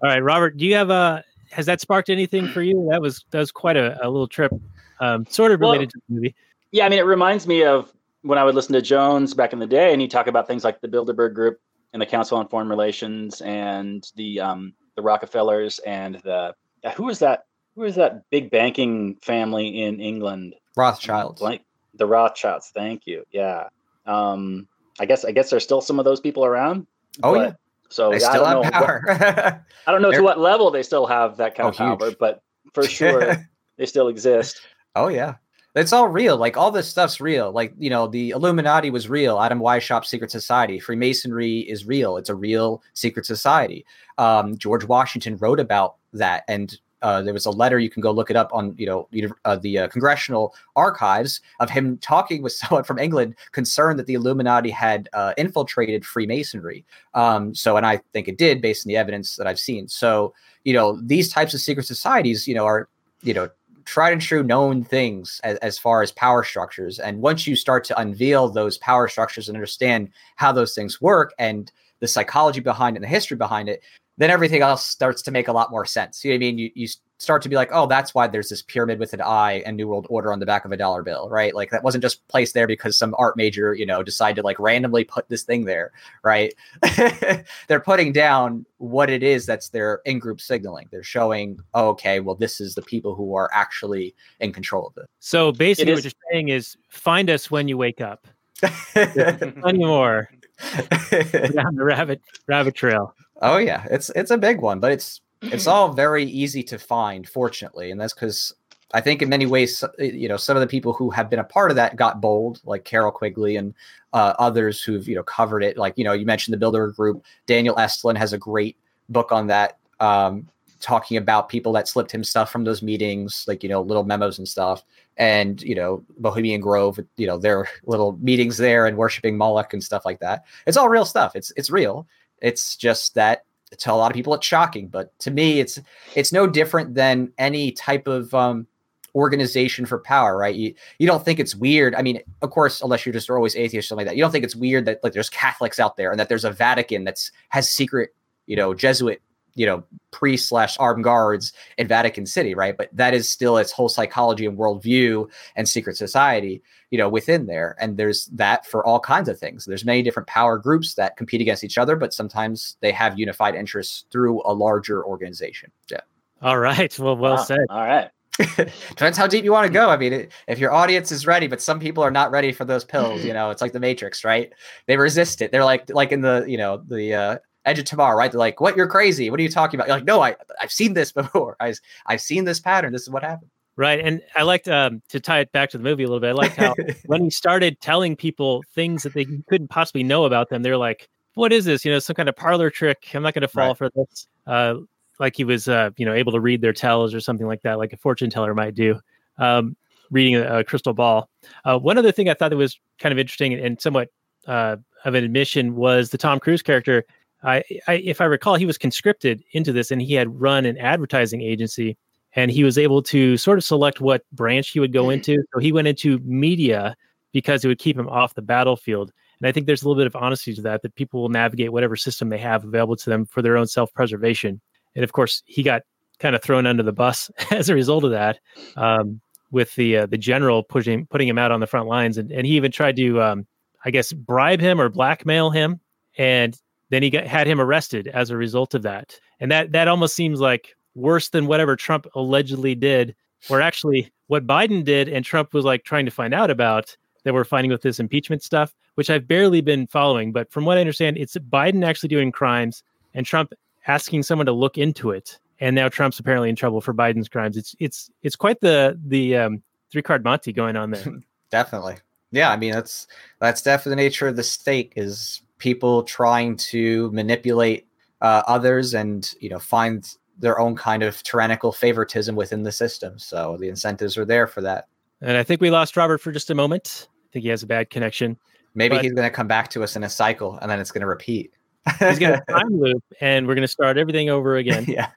[0.00, 2.88] All right robert do you have a has that sparked anything for you?
[2.90, 4.52] That was that was quite a, a little trip
[5.00, 6.34] um, sort of Well- related to the movie.
[6.70, 7.90] Yeah, I mean, it reminds me of
[8.28, 10.62] when I would listen to Jones back in the day, and he'd talk about things
[10.62, 11.58] like the Bilderberg Group
[11.94, 17.04] and the Council on Foreign Relations and the um, the Rockefellers and the uh, who
[17.04, 17.44] was that?
[17.74, 20.54] Who was that big banking family in England?
[20.76, 21.40] Rothschilds.
[21.40, 21.62] Like
[21.94, 22.70] the Rothschilds.
[22.74, 23.24] Thank you.
[23.32, 23.68] Yeah.
[24.04, 24.68] Um,
[25.00, 26.86] I guess I guess there's still some of those people around.
[27.22, 27.52] Oh yeah,
[27.88, 30.82] So they I still don't have know what- I don't know to what level they
[30.82, 32.18] still have that kind Oh, of power, huge.
[32.18, 32.42] but
[32.74, 33.36] for sure
[33.78, 34.60] they still exist.
[34.94, 35.36] Oh yeah.
[35.74, 36.36] It's all real.
[36.36, 37.52] Like all this stuff's real.
[37.52, 39.40] Like, you know, the Illuminati was real.
[39.40, 40.80] Adam Weishaupt's secret society.
[40.80, 42.16] Freemasonry is real.
[42.16, 43.84] It's a real secret society.
[44.16, 46.44] Um, George Washington wrote about that.
[46.48, 49.08] And uh, there was a letter you can go look it up on, you know,
[49.44, 54.14] uh, the uh, congressional archives of him talking with someone from England concerned that the
[54.14, 56.84] Illuminati had uh, infiltrated Freemasonry.
[57.14, 59.86] Um, so, and I think it did based on the evidence that I've seen.
[59.86, 62.88] So, you know, these types of secret societies, you know, are,
[63.22, 63.48] you know,
[63.88, 66.98] tried and true known things as, as far as power structures.
[66.98, 71.32] And once you start to unveil those power structures and understand how those things work
[71.38, 73.82] and the psychology behind it and the history behind it,
[74.18, 76.22] then everything else starts to make a lot more sense.
[76.22, 76.58] You know what I mean?
[76.58, 79.62] You, you start to be like, oh, that's why there's this pyramid with an eye
[79.66, 81.54] and New World Order on the back of a dollar bill, right?
[81.54, 84.58] Like that wasn't just placed there because some art major, you know, decided to like
[84.58, 86.54] randomly put this thing there, right?
[87.68, 90.88] They're putting down what it is that's their in-group signaling.
[90.90, 94.94] They're showing, oh, okay, well, this is the people who are actually in control of
[94.94, 95.06] this.
[95.18, 98.28] so basically what is- you're saying is find us when you wake up
[98.62, 99.56] it.
[99.60, 100.28] plenty more
[101.10, 105.66] down the rabbit rabbit trail oh yeah, it's it's a big one, but it's it's
[105.68, 108.54] all very easy to find, fortunately, and that's because
[108.94, 111.38] I think in many ways, uh, you know, some of the people who have been
[111.38, 113.74] a part of that got bold, like Carroll Quigley and
[114.12, 115.76] uh, others who've you know covered it.
[115.76, 117.24] Like you know, you mentioned the Builder Group.
[117.46, 118.76] Daniel Estulin has a great
[119.08, 120.48] book on that, um,
[120.80, 124.38] talking about people that slipped him stuff from those meetings, like you know, little memos
[124.38, 124.84] and stuff.
[125.18, 129.84] And you know, Bohemian Grove, you know, their little meetings there and worshiping Moloch and
[129.84, 130.44] stuff like that.
[130.66, 131.36] It's all real stuff.
[131.36, 132.06] It's it's real.
[132.40, 133.44] It's just that
[133.76, 135.80] to a lot of people it's shocking, but to me, it's
[136.14, 138.66] it's no different than any type of um,
[139.14, 140.54] organization for power, right?
[140.54, 141.94] You you don't think it's weird.
[141.94, 144.30] I mean, of course, unless you're just always atheist or something like that, you don't
[144.30, 147.30] think it's weird that like there's Catholics out there and that there's a Vatican that's
[147.50, 148.14] has secret,
[148.46, 149.20] you know, Jesuit,
[149.58, 152.76] you know, priests slash armed guards in Vatican City, right?
[152.76, 157.46] But that is still its whole psychology and worldview and secret society, you know, within
[157.46, 157.76] there.
[157.80, 159.64] And there's that for all kinds of things.
[159.64, 163.56] There's many different power groups that compete against each other, but sometimes they have unified
[163.56, 165.72] interests through a larger organization.
[165.90, 166.00] Yeah.
[166.40, 167.42] all right well well Wow.
[167.42, 168.10] said All right.
[168.90, 169.90] Depends how deep you want to go.
[169.90, 172.64] I mean, it, if your audience is ready, but some people are not ready for
[172.64, 174.52] those pills, you know, it's like the Matrix, right?
[174.86, 175.50] They resist it.
[175.50, 178.30] They're like, like in the, you know, the uh, Edge of Tomorrow, right?
[178.32, 178.76] They're like, "What?
[178.76, 179.30] You're crazy.
[179.30, 181.56] What are you talking about?" You're like, "No, I, I've seen this before.
[181.60, 181.74] I,
[182.06, 182.92] I've seen this pattern.
[182.92, 185.84] This is what happened." right and i liked um, to tie it back to the
[185.84, 186.74] movie a little bit i liked how
[187.06, 191.08] when he started telling people things that they couldn't possibly know about them, they're like,
[191.34, 191.84] "What is this?
[191.84, 193.06] You know, some kind of parlor trick?
[193.14, 193.76] I'm not going to fall Right.
[193.78, 194.74] for this." Uh,
[195.20, 197.78] like he was, uh, you know, able to read their tells or something like that,
[197.78, 198.98] like a fortune teller might do,
[199.38, 199.76] um,
[200.10, 201.28] reading a, a crystal ball.
[201.64, 204.08] Uh, one other thing I thought that was kind of interesting and somewhat
[204.48, 207.04] uh, of an admission was the Tom Cruise character.
[207.42, 210.78] I, I, if I recall, he was conscripted into this, and he had run an
[210.78, 211.96] advertising agency,
[212.34, 215.42] and he was able to sort of select what branch he would go into.
[215.54, 216.96] So he went into media
[217.32, 219.12] because it would keep him off the battlefield.
[219.40, 221.72] And I think there's a little bit of honesty to that, that people will navigate
[221.72, 224.60] whatever system they have available to them for their own self preservation.
[224.94, 225.82] And of course, he got
[226.18, 228.40] kind of thrown under the bus as a result of that,
[228.76, 229.20] um,
[229.50, 232.46] with the uh, the general pushing putting him out on the front lines, and, and
[232.46, 233.46] he even tried to, um,
[233.84, 235.80] I guess, bribe him or blackmail him,
[236.18, 236.58] and
[236.90, 239.18] then he got had him arrested as a result of that.
[239.40, 243.14] And that that almost seems like worse than whatever Trump allegedly did,
[243.48, 247.34] or actually what Biden did, and Trump was like trying to find out about that
[247.34, 250.32] we're finding with this impeachment stuff, which I've barely been following.
[250.32, 252.82] But from what I understand, it's Biden actually doing crimes
[253.14, 253.52] and Trump
[253.86, 255.38] asking someone to look into it.
[255.60, 257.56] And now Trump's apparently in trouble for Biden's crimes.
[257.56, 261.04] It's it's it's quite the the um, three card Monte going on there.
[261.50, 261.96] definitely.
[262.30, 263.08] Yeah, I mean that's
[263.40, 267.86] that's definitely the nature of the state is people trying to manipulate
[268.20, 273.18] uh, others and you know find their own kind of tyrannical favoritism within the system.
[273.18, 274.86] So the incentives are there for that.
[275.20, 277.08] And I think we lost Robert for just a moment.
[277.10, 278.38] I think he has a bad connection.
[278.74, 280.92] Maybe But- he's going to come back to us in a cycle and then it's
[280.92, 281.52] going to repeat.
[281.98, 284.84] He's going to time loop, and we're going to start everything over again.
[284.88, 285.08] yeah.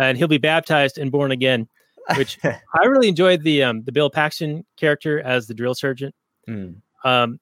[0.00, 1.66] And he'll be baptized and born again.
[2.16, 6.14] Which I really enjoyed the um, the Bill Paxton character as the drill sergeant.
[6.46, 6.70] Hmm.
[7.04, 7.40] um,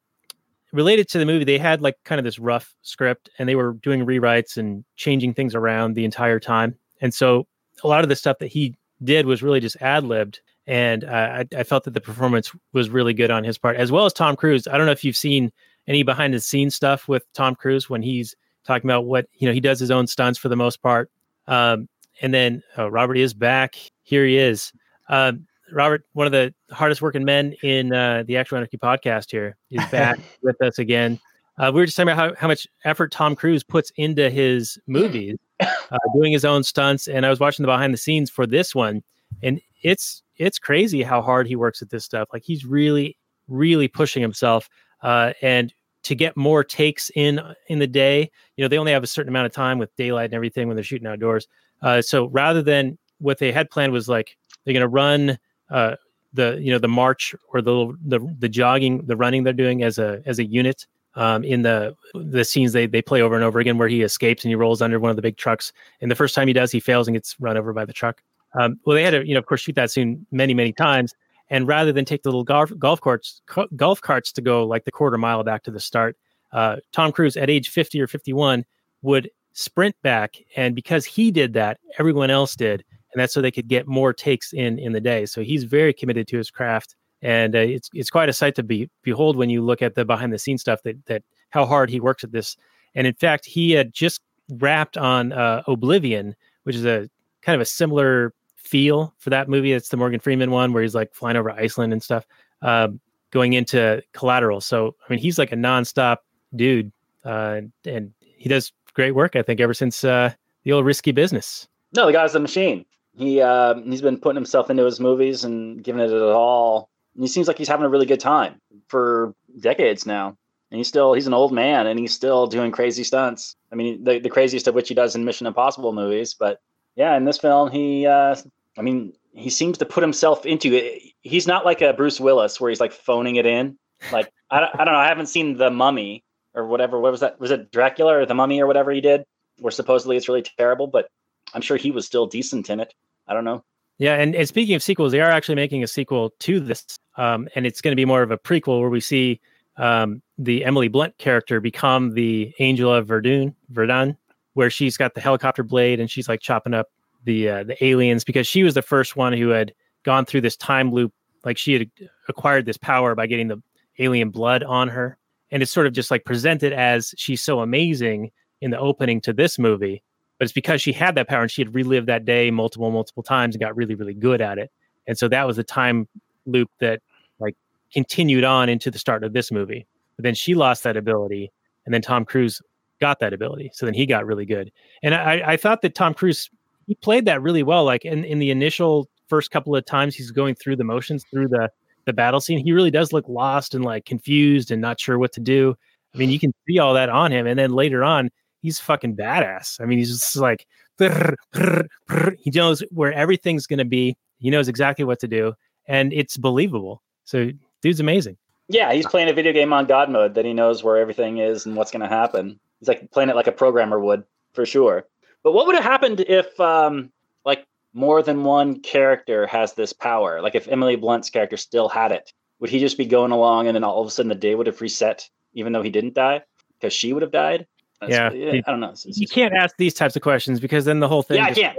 [0.73, 3.75] related to the movie, they had like kind of this rough script and they were
[3.75, 6.75] doing rewrites and changing things around the entire time.
[7.01, 7.47] And so
[7.83, 10.41] a lot of the stuff that he did was really just ad libbed.
[10.67, 13.93] And uh, I, I felt that the performance was really good on his part, as
[13.93, 14.67] well as Tom Cruise.
[14.67, 15.53] I don't know if you've seen
[15.87, 19.55] any behind the scenes stuff with Tom Cruise when he's talking about what, you know,
[19.55, 21.11] he does his own stunts for the most part.
[21.47, 21.89] Um,
[22.21, 23.77] and then uh, Robert is back.
[24.03, 24.73] Here he is.
[25.09, 29.57] Um, Robert, one of the hardest working men in uh, the Actual Anarchy podcast here,
[29.71, 31.19] is back with us again.
[31.59, 34.79] Uh, we were just talking about how, how much effort Tom Cruise puts into his
[34.87, 37.09] movies, uh, doing his own stunts.
[37.09, 39.03] And I was watching the behind the scenes for this one,
[39.43, 42.29] and it's it's crazy how hard he works at this stuff.
[42.33, 43.17] Like he's really,
[43.49, 44.69] really pushing himself.
[45.03, 49.03] Uh, and to get more takes in in the day, you know, they only have
[49.03, 51.49] a certain amount of time with daylight and everything when they're shooting outdoors.
[51.83, 55.39] Uh, so rather than what they had planned was like they're going to run
[55.71, 55.97] uh,
[56.33, 59.99] the you know the march or the the the jogging, the running they're doing as
[59.99, 63.59] a as a unit um, in the the scenes they they play over and over
[63.59, 65.73] again where he escapes and he rolls under one of the big trucks.
[66.01, 68.23] And the first time he does, he fails and gets run over by the truck.
[68.59, 71.15] Um, well, they had to you know of course shoot that scene many many times.
[71.49, 74.85] And rather than take the little golf golf carts co- golf carts to go like
[74.85, 76.17] the quarter mile back to the start,
[76.53, 78.65] uh, Tom Cruise at age fifty or fifty one
[79.03, 82.85] would sprint back, and because he did that, everyone else did
[83.17, 85.25] and that's so they could get more takes in in the day.
[85.25, 88.63] So he's very committed to his craft, and uh, it's it's quite a sight to
[88.63, 91.89] be behold when you look at the behind the scenes stuff that that how hard
[91.89, 92.59] he works at this.
[92.95, 97.09] And in fact, he had just wrapped on uh, Oblivion, which is a
[97.41, 99.73] kind of a similar feel for that movie.
[99.73, 102.27] It's the Morgan Freeman one where he's like flying over Iceland and stuff,
[102.61, 103.01] um,
[103.31, 104.61] going into Collateral.
[104.61, 106.19] So I mean, he's like a nonstop
[106.55, 106.93] dude,
[107.25, 109.37] uh, and he does great work.
[109.37, 111.67] I think ever since uh, the old Risky Business.
[111.95, 112.85] No, the guy's a machine.
[113.17, 116.91] He uh, he's been putting himself into his movies and giving it it all.
[117.15, 120.37] And he seems like he's having a really good time for decades now.
[120.71, 123.57] And he's still he's an old man and he's still doing crazy stunts.
[123.73, 126.35] I mean, the, the craziest of which he does in Mission Impossible movies.
[126.35, 126.61] But
[126.95, 128.37] yeah, in this film, he uh,
[128.77, 131.03] I mean, he seems to put himself into it.
[131.23, 133.79] He's not like a Bruce Willis where he's like phoning it in.
[134.13, 135.01] Like I don't, I don't know.
[135.01, 136.23] I haven't seen The Mummy
[136.55, 137.01] or whatever.
[137.01, 137.41] What was that?
[137.41, 139.25] Was it Dracula or The Mummy or whatever he did?
[139.59, 141.09] Where supposedly it's really terrible, but
[141.55, 142.93] I'm sure he was still decent in it.
[143.27, 143.65] I don't know.
[143.99, 146.85] Yeah, and, and speaking of sequels, they are actually making a sequel to this,
[147.17, 149.41] um, and it's going to be more of a prequel where we see
[149.79, 154.17] um, the Emily Blunt character become the Angel of Verdun, Verdun,
[154.53, 156.89] where she's got the helicopter blade and she's like chopping up
[157.25, 159.73] the uh, the aliens because she was the first one who had
[160.05, 161.13] gone through this time loop,
[161.45, 161.91] like she had
[162.29, 163.63] acquired this power by getting the
[163.99, 165.19] alien blood on her,
[165.51, 169.33] and it's sort of just like presented as she's so amazing in the opening to
[169.33, 170.03] this movie
[170.39, 173.23] but it's because she had that power and she had relived that day multiple multiple
[173.23, 174.71] times and got really really good at it.
[175.07, 176.09] And so that was the time
[176.47, 177.01] loop that
[177.39, 177.55] like
[177.93, 179.87] continued on into the start of this movie.
[180.17, 181.51] But then she lost that ability
[181.85, 182.61] and then tom cruise
[183.01, 183.71] got that ability.
[183.75, 184.71] So then he got really good.
[185.03, 186.51] And i i thought that tom cruise
[186.87, 187.85] he played that really well.
[187.85, 191.49] Like in, in the initial first couple of times he's going through the motions through
[191.49, 191.71] the
[192.05, 195.33] the battle scene he really does look lost and like confused and not sure what
[195.33, 195.75] to do.
[196.15, 197.47] I mean you can see all that on him.
[197.47, 198.31] And then later on
[198.67, 199.81] he's fucking badass.
[199.81, 200.67] I mean, he's just like
[200.99, 202.35] brr, brr, brr.
[202.41, 204.17] he knows where everything's going to be.
[204.41, 205.55] He knows exactly what to do,
[205.87, 207.01] and it's believable.
[207.25, 207.51] So,
[207.81, 208.37] dude's amazing.
[208.69, 211.65] Yeah, he's playing a video game on God mode that he knows where everything is
[211.65, 212.59] and what's going to happen.
[212.81, 215.07] He's like playing it like a programmer would, for sure.
[215.45, 217.13] But what would have happened if, um,
[217.45, 217.65] like,
[217.95, 220.43] more than one character has this power?
[220.43, 223.77] Like, if Emily Blunt's character still had it, would he just be going along and
[223.77, 226.43] then all of a sudden the day would have reset even though he didn't die,
[226.79, 227.67] because she would have died.
[228.01, 228.61] That's- Yeah.
[228.67, 228.87] I don't know.
[228.89, 231.73] It's- it's You can't ask these types of questions because then the whole thing Yeah,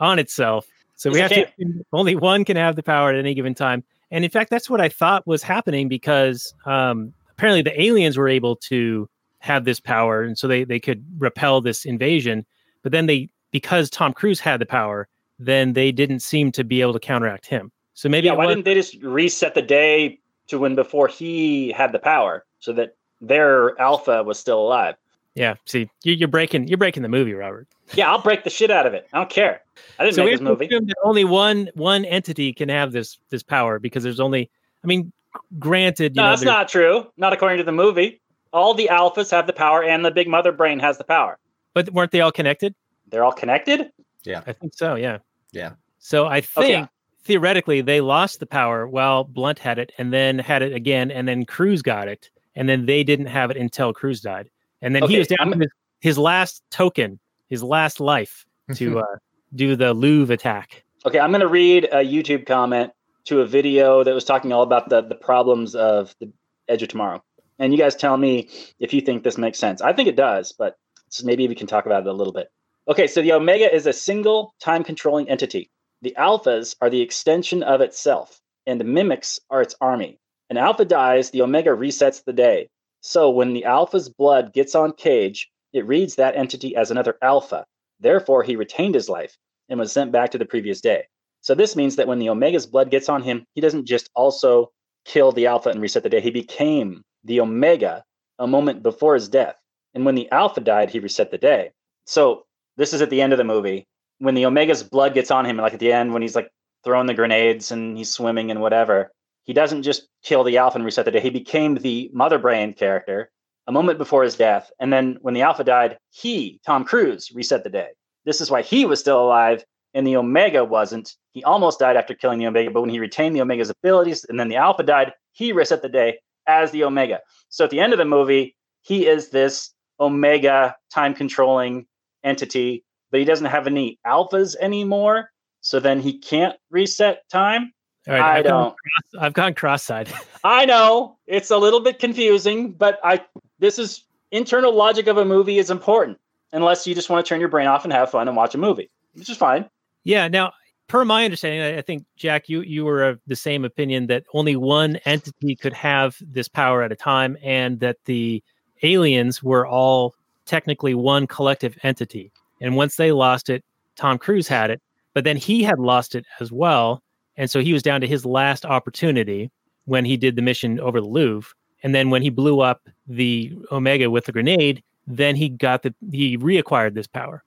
[0.00, 0.66] on itself.
[0.96, 1.46] So we have to
[1.92, 3.82] only one can have the power at any given time.
[4.10, 8.28] And in fact, that's what I thought was happening because um, apparently the aliens were
[8.28, 9.08] able to
[9.40, 12.46] have this power, and so they they could repel this invasion.
[12.82, 16.80] But then they because Tom Cruise had the power, then they didn't seem to be
[16.80, 17.70] able to counteract him.
[17.94, 21.72] So maybe yeah, why was- didn't they just reset the day to when before he
[21.72, 24.94] had the power, so that their alpha was still alive?
[25.34, 25.54] Yeah.
[25.66, 27.66] See, you, you're breaking you're breaking the movie, Robert.
[27.94, 29.06] Yeah, I'll break the shit out of it.
[29.12, 29.60] I don't care.
[29.98, 30.66] I didn't so make this movie.
[30.68, 34.50] that only one one entity can have this this power because there's only.
[34.82, 35.12] I mean,
[35.58, 37.06] granted, you No, know, that's not true.
[37.16, 38.20] Not according to the movie.
[38.52, 41.38] All the alphas have the power, and the big mother brain has the power.
[41.74, 42.74] but weren't they all connected?
[43.10, 43.90] They're all connected.
[44.24, 44.94] Yeah, I think so.
[44.94, 45.18] Yeah.
[45.52, 45.72] Yeah.
[45.98, 46.88] So I think Okay.
[47.24, 51.26] theoretically they lost the power while Blunt had it, and then had it again, and
[51.26, 54.48] then Cruise got it, and then they didn't have it until Cruise died,
[54.84, 55.68] and then he Okay, was down his,
[56.00, 57.18] his last token,
[57.48, 59.16] his last life to uh,
[59.54, 60.84] do the Louvre attack.
[61.06, 62.92] Okay, I'm going to read a YouTube comment
[63.24, 66.30] to a video that was talking all about the the problems of the
[66.68, 67.24] Edge of Tomorrow,
[67.58, 69.80] and you guys tell me if you think this makes sense.
[69.80, 70.76] I think it does, but
[71.08, 72.50] so maybe we can talk about it a little bit.
[72.86, 75.70] Okay, so the Omega is a single time controlling entity.
[76.02, 80.18] The alphas are the extension of itself, and the mimics are its army.
[80.50, 82.68] An alpha dies, the Omega resets the day.
[83.06, 87.66] So when the alpha's blood gets on Cage, it reads that entity as another alpha.
[88.00, 89.36] Therefore, he retained his life
[89.68, 91.04] and was sent back to the previous day.
[91.42, 94.72] So this means that when the Omega's blood gets on him, he doesn't just also
[95.04, 96.22] kill the Alpha and reset the day.
[96.22, 98.02] He became the Omega
[98.38, 99.56] a moment before his death.
[99.92, 101.72] And when the Alpha died, he reset the day.
[102.06, 102.46] So
[102.78, 103.84] this is at the end of the movie.
[104.16, 106.48] When the Omega's blood gets on him, like at the end when he's like
[106.84, 109.12] throwing the grenades and he's swimming and whatever,
[109.44, 111.20] he doesn't just kill the Alpha and reset the day.
[111.20, 113.30] He became the Mother Brain character
[113.66, 114.70] a moment before his death.
[114.80, 117.88] And then when the Alpha died, he, Tom Cruise, reset the day.
[118.24, 121.14] This is why he was still alive and the Omega wasn't.
[121.32, 124.40] He almost died after killing the Omega, but when he retained the Omega's abilities and
[124.40, 127.20] then the Alpha died, he reset the day as the Omega.
[127.48, 131.86] So at the end of the movie, he is this Omega time controlling
[132.22, 135.30] entity, but he doesn't have any alphas anymore.
[135.60, 137.72] So then he can't reset time.
[138.06, 138.76] All right, I I've don't.
[138.76, 140.12] cross- I've gone cross-eyed.
[140.44, 143.24] I know it's a little bit confusing, but I
[143.58, 146.18] this is internal logic of a movie is important
[146.52, 148.58] unless you just want to turn your brain off and have fun and watch a
[148.58, 149.68] movie, which is fine.
[150.04, 150.28] Yeah.
[150.28, 150.52] Now,
[150.88, 154.24] per my understanding, I- I think Jack, you you were of the same opinion that
[154.34, 158.42] only one entity could have this power at a time, and that the
[158.82, 162.30] aliens were all technically one collective entity.
[162.60, 163.64] And once they lost it,
[163.96, 164.82] Tom Cruise had it,
[165.14, 167.02] but then he had lost it as well,
[167.36, 169.50] and so he was down to his last opportunity
[169.84, 171.52] when he did the mission over the Louvre.
[171.82, 175.94] And then when he blew up the Omega with the grenade, then he got the
[176.10, 177.44] he reacquired this power.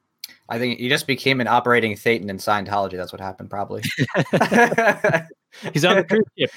[0.49, 2.91] I think he just became an operating Thetan in Scientology.
[2.91, 3.81] That's what happened, probably.
[5.73, 6.51] He's on the cruise ship.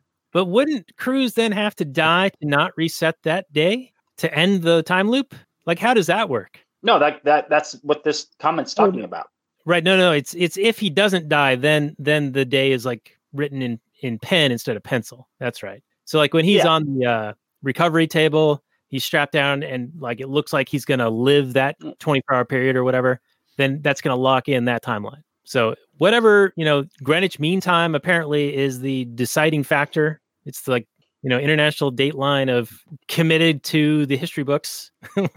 [0.36, 4.82] But wouldn't Cruise then have to die to not reset that day to end the
[4.82, 5.34] time loop?
[5.64, 6.60] Like, how does that work?
[6.82, 9.28] No, that that that's what this comment's talking about.
[9.66, 9.82] Right?
[9.84, 10.12] No, no.
[10.12, 14.18] It's it's if he doesn't die, then then the day is like written in in
[14.18, 15.28] pen instead of pencil.
[15.40, 15.82] That's right.
[16.04, 16.68] So like when he's Yeah.
[16.68, 21.10] on the uh, recovery table, he's strapped down, and like it looks like he's gonna
[21.10, 21.98] live that Mm.
[21.98, 23.20] twenty four hour period or whatever.
[23.56, 25.22] Then that's gonna lock in that timeline.
[25.44, 30.20] So whatever you know, Greenwich Mean Time apparently is the deciding factor.
[30.44, 30.86] It's like
[31.22, 32.70] you know international dateline of
[33.08, 34.92] committed to the history books.
[35.16, 35.30] the,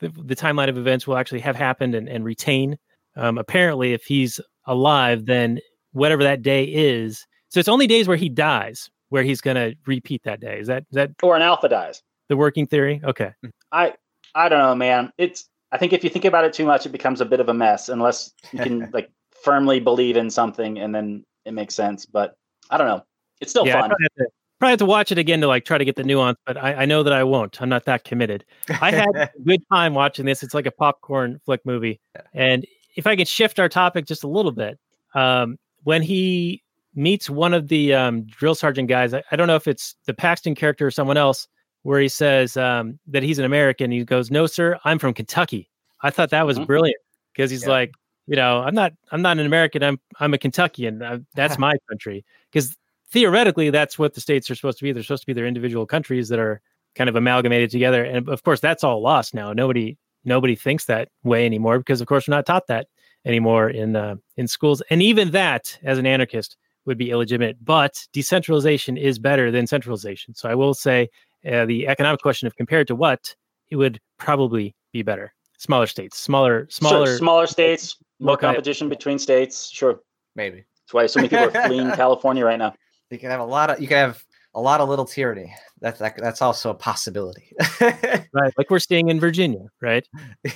[0.00, 2.78] the timeline of events will actually have happened and, and retain.
[3.16, 5.58] Um, apparently, if he's alive, then
[5.92, 7.26] whatever that day is.
[7.48, 10.58] So it's only days where he dies where he's going to repeat that day.
[10.58, 12.02] Is that is that Or an alpha dies.
[12.28, 13.00] the working theory?
[13.04, 13.32] Okay.
[13.70, 13.94] I
[14.34, 15.12] I don't know, man.
[15.18, 17.48] It's I think if you think about it too much, it becomes a bit of
[17.48, 19.10] a mess unless you can like
[19.42, 22.06] firmly believe in something and then it makes sense.
[22.06, 22.34] But
[22.70, 23.02] I don't know.
[23.40, 23.90] It's still yeah, I fun.
[23.90, 26.04] probably have, to, probably have to watch it again to like try to get the
[26.04, 27.60] nuance, but I, I know that I won't.
[27.60, 28.44] I'm not that committed.
[28.80, 30.42] I had a good time watching this.
[30.42, 32.00] It's like a popcorn flick movie.
[32.32, 32.66] And
[32.96, 34.78] if I could shift our topic just a little bit,
[35.14, 36.62] um, when he
[36.94, 40.14] meets one of the um, drill sergeant guys, I, I don't know if it's the
[40.14, 41.48] Paxton character or someone else,
[41.82, 43.90] where he says um, that he's an American.
[43.90, 45.70] He goes, "No, sir, I'm from Kentucky."
[46.02, 46.66] I thought that was Mhm.
[46.66, 47.00] brilliant
[47.34, 47.70] because he's Yeah.
[47.70, 47.92] like,
[48.26, 49.82] you know, I'm not, I'm not an American.
[49.82, 51.02] I'm, I'm a Kentuckian.
[51.02, 52.24] I, that's my country.
[52.52, 52.76] Because
[53.10, 54.92] theoretically, that's what the states are supposed to be.
[54.92, 56.60] They're supposed to be their individual countries that are
[56.94, 58.04] kind of amalgamated together.
[58.04, 59.52] And of course, that's all lost now.
[59.52, 62.86] Nobody, nobody thinks that way anymore because, of course, we're not taught that
[63.24, 64.82] anymore in uh, in schools.
[64.90, 66.56] And even that, as an anarchist,
[66.86, 67.56] would be illegitimate.
[67.64, 70.34] But decentralization is better than centralization.
[70.34, 71.08] So I will say
[71.50, 73.34] uh, the economic question of compared to what,
[73.70, 75.32] it would probably be better.
[75.58, 79.70] Smaller states, smaller, smaller, Sure, smaller states, more competition between states.
[79.70, 80.00] Sure.
[80.36, 82.74] Maybe That's why so many people are fleeing California right now.
[83.10, 85.54] you can have a lot of you can have a lot of little tyranny.
[85.80, 87.52] That's that, that's also a possibility.
[87.80, 88.52] right?
[88.56, 90.06] Like we're seeing in Virginia, right?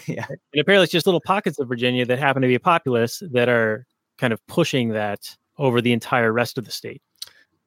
[0.07, 0.27] yeah.
[0.29, 3.87] And apparently, it's just little pockets of Virginia that happen to be populous that are
[4.19, 7.03] kind of pushing that over the entire rest of the state.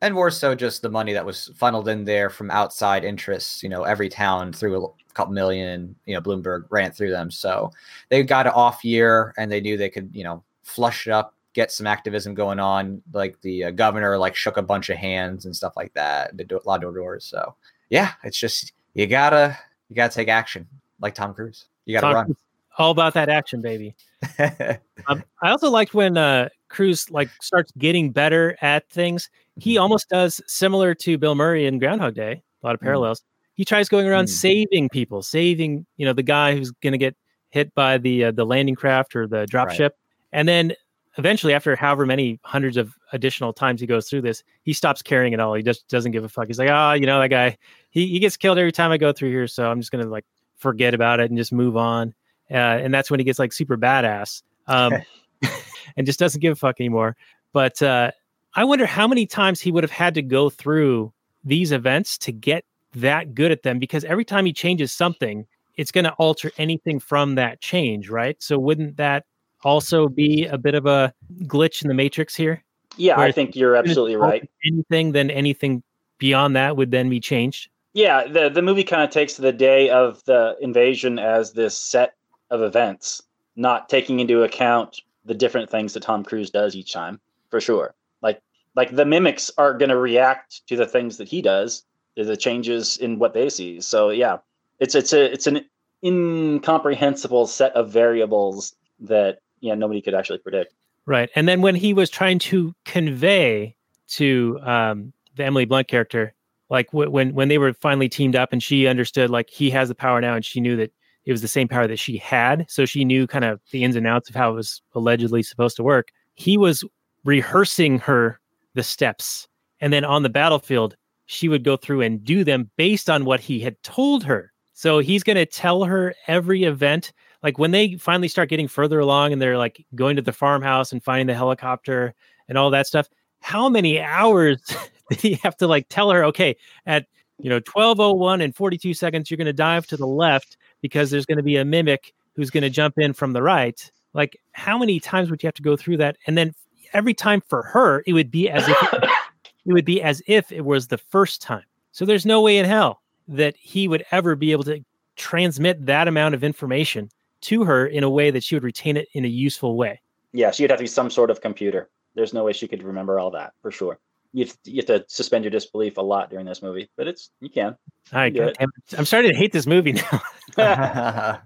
[0.02, 3.62] and more so just the money that was funneled in there from outside interests.
[3.62, 5.96] You know, every town threw a couple million.
[6.06, 7.72] You know, Bloomberg ran through them, so
[8.10, 11.36] they got an off year, and they knew they could, you know, flush it up,
[11.54, 13.02] get some activism going on.
[13.14, 16.36] Like the uh, governor, like shook a bunch of hands and stuff like that.
[16.38, 17.26] Did a lot of doors.
[17.26, 17.56] So
[17.90, 19.58] yeah, it's just you gotta
[19.90, 20.68] you gotta take action,
[21.00, 21.66] like Tom Cruise.
[21.86, 22.38] You gotta Tom Cruise,
[22.78, 23.96] All about that action, baby.
[25.08, 29.32] Um, I also liked when uh, Cruise like starts getting better at things.
[29.58, 32.44] He almost does similar to Bill Murray in Groundhog Day.
[32.62, 32.84] A lot of Mm.
[32.84, 33.24] parallels.
[33.56, 34.30] He tries going around Mm.
[34.30, 37.16] saving people, saving you know the guy who's going to get
[37.50, 39.76] hit by the uh, the landing craft or the drop Right.
[39.78, 39.96] ship,
[40.32, 40.74] and then
[41.18, 45.34] eventually, after however many hundreds of additional times he goes through this, he stops caring
[45.34, 45.54] at all.
[45.54, 46.48] He just doesn't give a fuck.
[46.48, 47.58] He's like, oh, you know that guy.
[47.90, 50.26] He he gets killed every time I go through here, so I'm just gonna like
[50.58, 52.14] forget about it and just move on.
[52.50, 54.44] Uh, and that's when he gets like super badass.
[54.68, 54.94] Um,
[55.98, 57.16] and just doesn't give a fuck anymore.
[57.54, 58.12] But uh,
[58.56, 62.32] I wonder how many times he would have had to go through these events to
[62.32, 65.46] get that good at them because every time he changes something,
[65.76, 68.42] it's going to alter anything from that change, right?
[68.42, 69.26] So wouldn't that
[69.64, 72.64] also be a bit of a glitch in the matrix here?
[72.98, 74.50] Yeah, I think you're absolutely right.
[74.66, 75.82] Anything, then anything
[76.18, 77.70] beyond that would then be changed.
[77.94, 82.14] Yeah, the the movie kind of takes the day of the invasion as this set
[82.50, 83.22] of events,
[83.56, 87.94] not taking into account the different things that Tom Cruise does each time, for sure.
[88.22, 88.42] Like
[88.76, 91.84] like the mimics are going to react to the things that he does,
[92.16, 93.82] the changes in what they see.
[93.82, 94.38] So yeah,
[94.80, 95.66] it's it's a it's an
[96.04, 100.74] incomprehensible set of variables that yeah nobody could actually predict.
[101.06, 101.30] Right.
[101.36, 103.76] And then when he was trying to convey
[104.10, 106.34] to um, the Emily Blunt character,
[106.70, 109.90] like w- when when they were finally teamed up and she understood like he has
[109.90, 110.92] the power now and she knew that
[111.26, 113.96] it was the same power that she had, so she knew kind of the ins
[113.96, 116.10] and outs of how it was allegedly supposed to work.
[116.34, 116.84] He was
[117.24, 118.40] rehearsing her
[118.74, 119.48] the steps,
[119.80, 120.96] and then on the battlefield,
[121.28, 124.52] she would go through and do them based on what he had told her.
[124.74, 129.00] So he's going to tell her every event like when they finally start getting further
[129.00, 132.14] along and they're like going to the farmhouse and finding the helicopter
[132.48, 133.08] and all that stuff
[133.42, 134.62] how many hours
[135.10, 137.06] did he have to like tell her okay at
[137.40, 141.26] you know 1201 and 42 seconds you're going to dive to the left because there's
[141.26, 144.78] going to be a mimic who's going to jump in from the right like how
[144.78, 146.18] many times would you have to go through that?
[146.28, 146.54] And then
[146.94, 149.10] every time for her it would be as if it
[149.66, 151.64] would be as if it was the first time.
[151.92, 154.84] So there's no way in hell that he would ever be able to
[155.16, 157.10] transmit that amount of information
[157.42, 160.02] to her in a way that she would retain it in a useful way.
[160.34, 161.90] Yeah, she'd have to be some sort of computer.
[162.16, 164.00] There's no way she could remember all that for sure.
[164.34, 167.32] You have, you have to suspend your disbelief a lot during this movie, but it's
[167.42, 167.76] you can.
[168.14, 168.46] All right, Yeah.
[168.46, 168.98] goddamn it.
[169.00, 170.22] I'm starting to hate this movie now.
[170.58, 171.38] uh,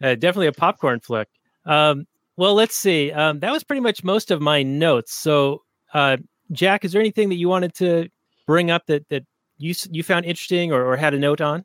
[0.00, 1.28] definitely a popcorn flick.
[1.64, 3.10] Um, well, let's see.
[3.10, 5.14] Um, that was pretty much most of my notes.
[5.14, 5.62] So,
[5.94, 6.18] uh,
[6.52, 8.08] Jack, is there anything that you wanted to
[8.46, 9.24] bring up that that
[9.56, 11.64] you you found interesting or, or had a note on?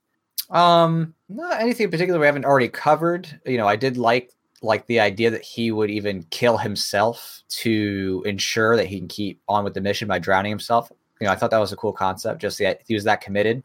[0.49, 3.39] Um, not anything in particular we haven't already covered.
[3.45, 4.31] You know, I did like
[4.61, 9.41] like the idea that he would even kill himself to ensure that he can keep
[9.49, 10.91] on with the mission by drowning himself.
[11.19, 12.41] You know, I thought that was a cool concept.
[12.41, 13.63] Just that he was that committed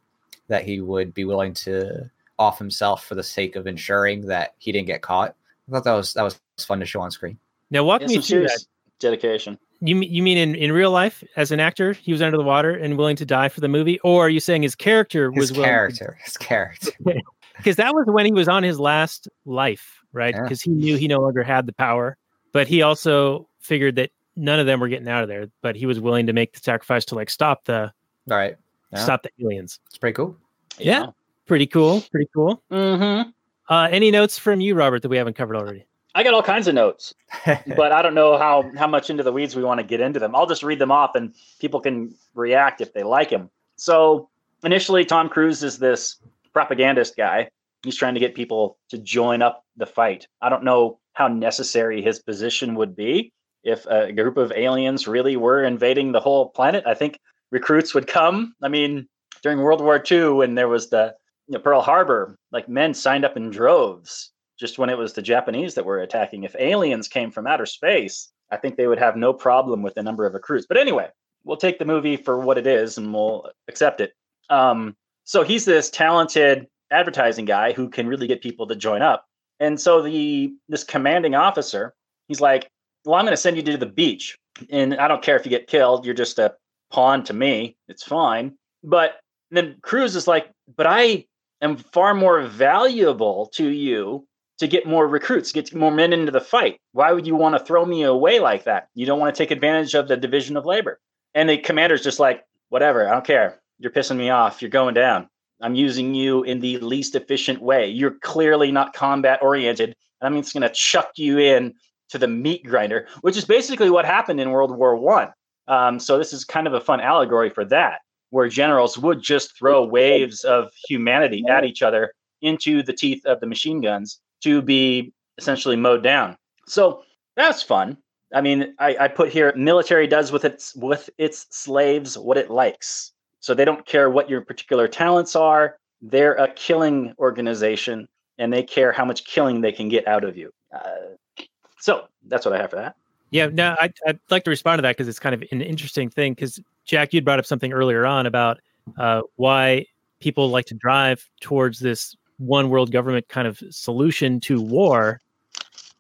[0.48, 4.72] that he would be willing to off himself for the sake of ensuring that he
[4.72, 5.34] didn't get caught.
[5.68, 7.38] I thought that was that was fun to show on screen.
[7.70, 8.64] Now, walk Yeah, me through that.
[8.98, 9.58] dedication.
[9.80, 12.42] You mean you mean in, in real life as an actor, he was under the
[12.42, 15.50] water and willing to die for the movie, or are you saying his character was
[15.50, 16.90] His willing to character, his character.
[17.59, 20.34] because that was when he was on his last life, right?
[20.34, 20.42] Yeah.
[20.42, 22.16] Because he knew he no longer had the power,
[22.52, 25.46] but he also figured that none of them were getting out of there.
[25.62, 27.92] But he was willing to make the sacrifice to like stop the
[28.30, 28.56] All right,
[28.92, 28.98] Yeah.
[29.00, 29.78] stop the aliens.
[29.86, 30.36] it's pretty cool.
[30.78, 31.06] Yeah.
[31.46, 32.62] Pretty cool, pretty cool.
[32.70, 33.30] Mm-hmm.
[33.70, 35.84] Uh, any notes from you, Robert, that we haven't covered already?
[36.14, 37.14] I got all kinds of notes,
[37.76, 40.18] but I don't know how how much into the weeds we want to get into
[40.18, 40.34] them.
[40.34, 43.50] I'll just read them off, and people can react if they like them.
[43.76, 44.28] So
[44.64, 46.16] initially, Tom Cruise is this
[46.59, 47.48] propagandist guy.
[47.84, 50.26] He's trying to get people to join up the fight.
[50.42, 53.32] I don't know how necessary his position would be
[53.62, 56.82] if a group of aliens really were invading the whole planet.
[56.84, 57.20] I think
[57.52, 58.54] recruits would come.
[58.61, 59.06] I mean,
[59.44, 61.14] during World War II, when there was the
[61.46, 65.22] you know, Pearl Harbor, like men signed up in droves just when it was the
[65.22, 66.42] Japanese that were attacking.
[66.42, 70.02] If aliens came from outer space, I think they would have no problem with the
[70.02, 70.66] number of recruits.
[70.68, 71.09] But anyway,
[71.44, 74.12] we'll take the movie for what it is and we'll accept it.
[74.50, 74.96] Um,
[75.29, 79.26] so he's this talented advertising guy who can really get people to join up.
[79.61, 81.93] And so the this commanding officer,
[82.29, 82.70] he's like,
[83.05, 84.39] "Well, I'm going to send you to the beach,
[84.70, 86.07] and I don't care if you get killed.
[86.07, 86.55] You're just a
[86.91, 87.76] pawn to me.
[87.89, 89.20] It's fine." But
[89.51, 91.26] then Cruise is like, "But I
[91.61, 94.26] am far more valuable to you
[94.57, 96.81] to get more recruits, get more men into the fight.
[96.93, 98.89] Why would you want to throw me away like that?
[98.95, 100.99] You don't want to take advantage of the division of labor."
[101.35, 103.07] And the commander's just like, "Whatever.
[103.07, 103.61] I don't care.
[103.79, 104.62] You're pissing me off.
[104.62, 105.29] You're going down."
[105.61, 107.89] I'm using you in the least efficient way.
[107.89, 109.95] You're clearly not combat oriented.
[110.20, 111.74] And I'm just going to chuck you in
[112.11, 115.29] to the meat grinder, which is basically what happened in World War One.
[115.66, 118.01] Um, so this is kind of a fun allegory for that,
[118.31, 123.41] where generals would just throw waves of humanity at each other into the teeth of
[123.41, 126.37] the machine guns to be essentially mowed down.
[126.66, 127.03] So
[127.37, 127.99] that's fun.
[128.35, 132.51] I mean, I, I put here military does with its with its slaves what it
[132.51, 133.12] likes.
[133.41, 135.78] So they don't care what your particular talents are.
[136.03, 138.09] They're a killing organization,
[138.39, 140.53] and they care how much killing they can get out of you.
[140.72, 141.45] Uh,
[141.78, 142.97] so that's what I have for that.
[143.30, 146.09] Yeah, no, I, I'd like to respond to that because it's kind of an interesting
[146.09, 146.32] thing.
[146.32, 148.59] Because Jack, you'd brought up something earlier on about
[148.99, 149.86] uh, why
[150.20, 155.20] people like to drive towards this one world government kind of solution to war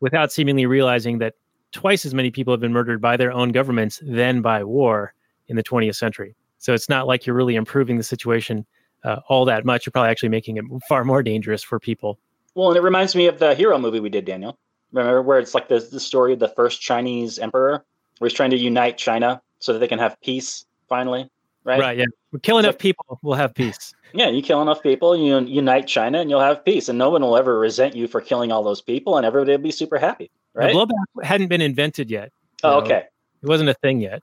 [0.00, 1.34] without seemingly realizing that
[1.72, 5.12] twice as many people have been murdered by their own governments than by war
[5.48, 6.34] in the 20th century.
[6.58, 8.66] So it's not like you're really improving the situation
[9.04, 9.86] uh, all that much.
[9.86, 12.18] You're probably actually making it far more dangerous for people.
[12.54, 14.58] Well, and it reminds me of the hero movie we did, Daniel.
[14.92, 17.84] Remember where it's like the, the story of the first Chinese emperor,
[18.18, 21.30] where he's trying to unite China so that they can have peace finally,
[21.64, 21.78] right?
[21.78, 21.98] Right.
[21.98, 22.06] Yeah.
[22.32, 23.94] We kill enough people, we'll have peace.
[24.12, 27.22] Yeah, you kill enough people, you unite China, and you'll have peace, and no one
[27.22, 30.30] will ever resent you for killing all those people, and everybody will be super happy,
[30.54, 30.72] right?
[30.72, 32.32] The blowback hadn't been invented yet.
[32.64, 33.04] oh, so okay,
[33.42, 34.22] It wasn't a thing yet.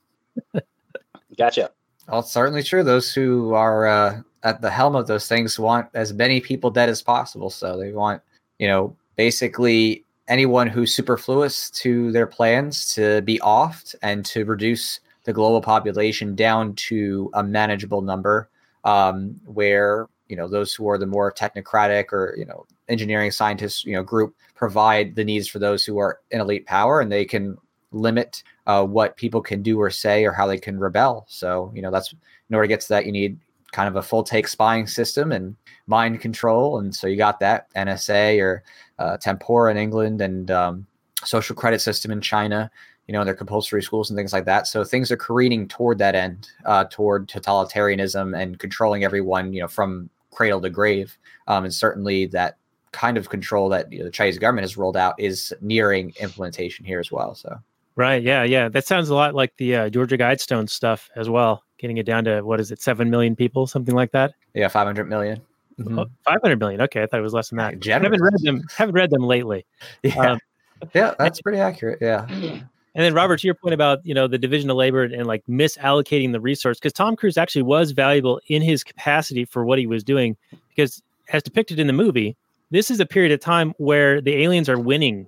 [1.38, 1.72] gotcha.
[2.08, 2.84] Well, it's certainly true.
[2.84, 6.90] Those who are uh, at the helm of those things want as many people dead
[6.90, 7.50] as possible.
[7.50, 8.22] So they want,
[8.60, 15.00] you know, basically anyone who's superfluous to their plans to be offed and to reduce
[15.24, 18.50] the global population down to a manageable number
[18.84, 23.84] um, where, you know, those who are the more technocratic or, you know, engineering scientists,
[23.84, 27.26] you know, group provide the needs for those who are in elite power and they
[27.26, 27.58] can
[27.96, 31.26] limit uh, what people can do or say or how they can rebel.
[31.28, 32.14] So, you know, that's
[32.50, 33.40] in order to get to that, you need
[33.72, 35.56] kind of a full take spying system and
[35.88, 36.80] mind control.
[36.80, 38.64] And so you got that NSA or
[39.00, 40.88] uh, Tempora in England and um,
[41.24, 42.70] social credit system in China,
[43.08, 44.68] you know, their compulsory schools and things like that.
[44.68, 49.68] So things are careening toward that end, uh, toward totalitarianism and controlling everyone, you know,
[49.68, 51.18] from cradle to grave.
[51.48, 52.58] Um, and certainly that
[52.92, 56.86] kind of control that you know, the Chinese government has rolled out is nearing implementation
[56.86, 57.36] here as well.
[57.36, 57.60] So.
[57.96, 58.22] Right.
[58.22, 58.44] Yeah.
[58.44, 58.70] Yeah.
[58.70, 61.64] That sounds a lot like the uh, Georgia Guidestone stuff as well.
[61.78, 64.34] Getting it down to what is it, seven million people, something like that.
[64.54, 65.42] Yeah, 500 million.
[65.80, 66.00] Mhm.
[66.00, 66.82] Oh, 500 million.
[66.82, 67.80] Okay, I thought it was less than that.
[67.80, 68.06] Generous.
[68.06, 68.64] haven't read them.
[68.78, 69.66] Haven't read them lately.
[70.04, 70.32] Yeah.
[70.32, 70.40] Um,
[70.94, 72.00] yeah, that's pretty accurate.
[72.02, 72.26] Yeah.
[72.30, 75.44] And then Robert, to your point about you know the division of labor and like
[75.50, 79.88] misallocating the resource, because Tom Cruise actually was valuable in his capacity for what he
[79.88, 80.38] was doing,
[80.70, 82.36] because as depicted in the movie,
[82.72, 85.28] this is a period of time where the aliens are winning,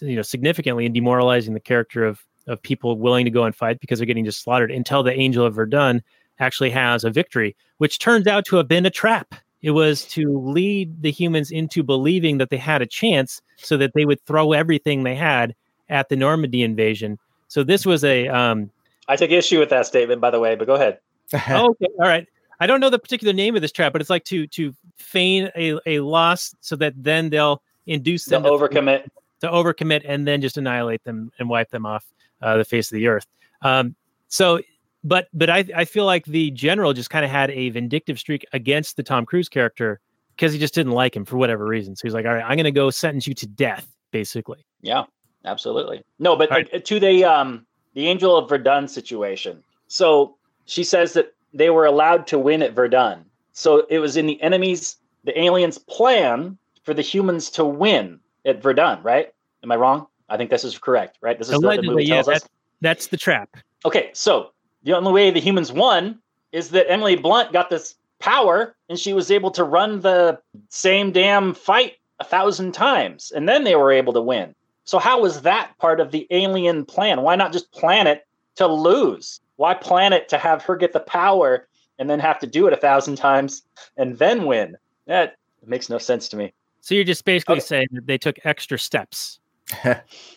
[0.00, 3.80] you know, significantly and demoralizing the character of of people willing to go and fight
[3.80, 6.02] because they're getting just slaughtered until the Angel of Verdun
[6.38, 9.34] actually has a victory, which turns out to have been a trap.
[9.62, 13.92] It was to lead the humans into believing that they had a chance so that
[13.94, 15.54] they would throw everything they had
[15.88, 17.18] at the Normandy invasion.
[17.48, 18.70] So this was a um
[19.08, 20.98] I take issue with that statement, by the way, but go ahead.
[21.50, 22.26] oh, okay, all right.
[22.58, 25.50] I don't know the particular name of this trap, but it's like to to feign
[25.56, 29.08] a, a loss so that then they'll induce The them to, overcommit.
[29.40, 32.04] To overcommit and then just annihilate them and wipe them off
[32.42, 33.26] uh, the face of the earth.
[33.62, 33.94] Um,
[34.28, 34.60] so,
[35.04, 38.44] but but I I feel like the general just kind of had a vindictive streak
[38.52, 40.00] against the Tom Cruise character
[40.34, 41.96] because he just didn't like him for whatever reason.
[41.96, 44.64] So he's like, all right, I'm going to go sentence you to death, basically.
[44.82, 45.04] Yeah,
[45.44, 46.02] absolutely.
[46.18, 46.84] No, but right.
[46.84, 49.62] to the um the Angel of Verdun situation.
[49.88, 53.24] So she says that they were allowed to win at Verdun.
[53.52, 58.62] So it was in the enemy's the aliens' plan for the humans to win at
[58.62, 59.32] Verdun, right?
[59.62, 60.06] Am I wrong?
[60.28, 61.38] I think this is correct, right?
[61.38, 62.42] This is what the Allegedly, movie yeah, tells us.
[62.42, 63.56] that, that's the trap.
[63.84, 64.52] Okay, so
[64.84, 66.18] the only way the humans won
[66.52, 71.12] is that Emily Blunt got this power and she was able to run the same
[71.12, 74.54] damn fight a thousand times, and then they were able to win.
[74.84, 77.22] So how was that part of the alien plan?
[77.22, 79.40] Why not just plan it to lose?
[79.56, 81.66] Why plan it to have her get the power
[81.98, 83.62] and then have to do it a thousand times
[83.96, 84.76] and then win?
[85.06, 85.36] That
[85.66, 86.52] makes no sense to me.
[86.86, 87.64] So you're just basically Okay.
[87.64, 89.40] saying that they took extra steps.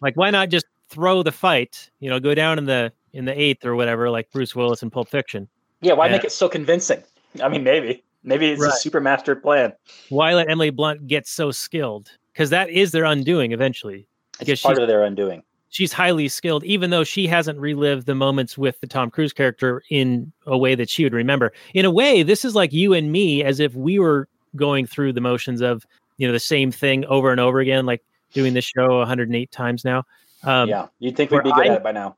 [0.02, 3.40] like, why not just throw the fight, you know, go down in the in the
[3.40, 5.48] eighth or whatever, like Bruce Willis in Pulp Fiction.
[5.82, 6.14] Yeah, why Yeah.
[6.14, 7.04] make it so convincing?
[7.44, 8.04] I mean, maybe.
[8.24, 8.70] Maybe it's Right.
[8.70, 9.74] a super master plan.
[10.10, 12.10] Why let Emily Blunt get so skilled?
[12.34, 14.08] Because that is their undoing eventually.
[14.40, 15.44] It's part of their undoing.
[15.70, 19.84] she's highly skilled, even though she hasn't relived the moments with the Tom Cruise character
[19.92, 21.54] in a way that she would remember.
[21.76, 25.14] In a way, this is like you and me, as if we were going through
[25.14, 25.86] the motions of
[26.20, 28.04] you know the same thing over and over again, like
[28.34, 30.04] doing this show 108 times now.
[30.44, 32.16] Um, yeah, you'd think we'd be good I- at it by now.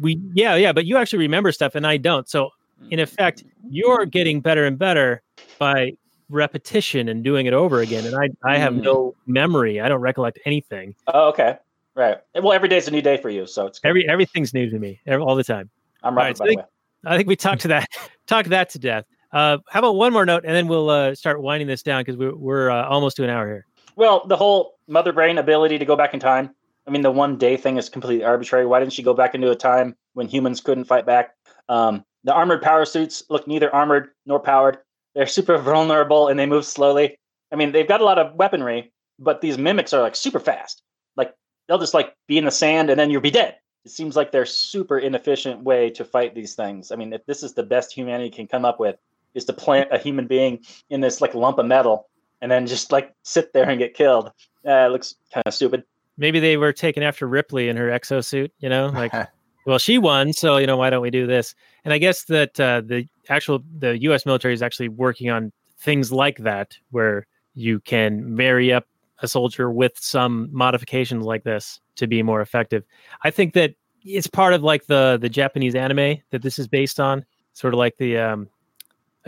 [0.00, 2.28] we yeah yeah, but you actually remember stuff and I don't.
[2.28, 2.50] So
[2.90, 5.22] in effect, you're getting better and better
[5.58, 5.92] by
[6.30, 8.04] repetition and doing it over again.
[8.06, 8.82] And I I have Mm.
[8.84, 9.80] no memory.
[9.80, 10.94] I don't recollect anything.
[11.08, 11.58] Oh, okay.
[11.94, 12.18] Right.
[12.34, 13.88] Well, every day's a new day for you, so it's good.
[13.88, 15.68] Every everything's new to me every, all the time.
[16.04, 16.64] I'm right, so by I the way.
[17.06, 17.88] I think we talked to that
[18.26, 19.04] talked that to death.
[19.32, 22.16] Uh, how about one more note, and then we'll uh, start winding this down because
[22.16, 23.66] we're we're uh, almost to an hour here.
[23.96, 26.54] Well, the whole mother brain ability to go back in time.
[26.86, 28.64] I mean, the one day thing is completely arbitrary.
[28.64, 31.34] Why didn't she go back into a time when humans couldn't fight back?
[31.68, 34.78] Um, the armored power suits look neither armored nor powered.
[35.14, 37.18] They're super vulnerable and they move slowly.
[37.52, 40.82] I mean, they've got a lot of weaponry, but these mimics are like super fast.
[41.16, 41.34] Like
[41.66, 43.56] they'll just like be in the sand and then you'll be dead.
[43.84, 46.90] It seems like they're super inefficient way to fight these things.
[46.90, 48.96] I mean, if this is the best humanity can come up with,
[49.38, 50.58] is to plant a human being
[50.90, 52.08] in this like lump of metal
[52.42, 54.30] and then just like sit there and get killed.
[54.66, 55.84] Uh, it looks kind of stupid.
[56.16, 58.50] Maybe they were taken after Ripley in her exosuit.
[58.58, 59.12] You know, like
[59.66, 61.54] well, she won, so you know why don't we do this?
[61.84, 64.26] And I guess that uh, the actual the U.S.
[64.26, 68.84] military is actually working on things like that, where you can marry up
[69.20, 72.84] a soldier with some modifications like this to be more effective.
[73.22, 73.74] I think that
[74.04, 77.78] it's part of like the the Japanese anime that this is based on, sort of
[77.78, 78.48] like the um,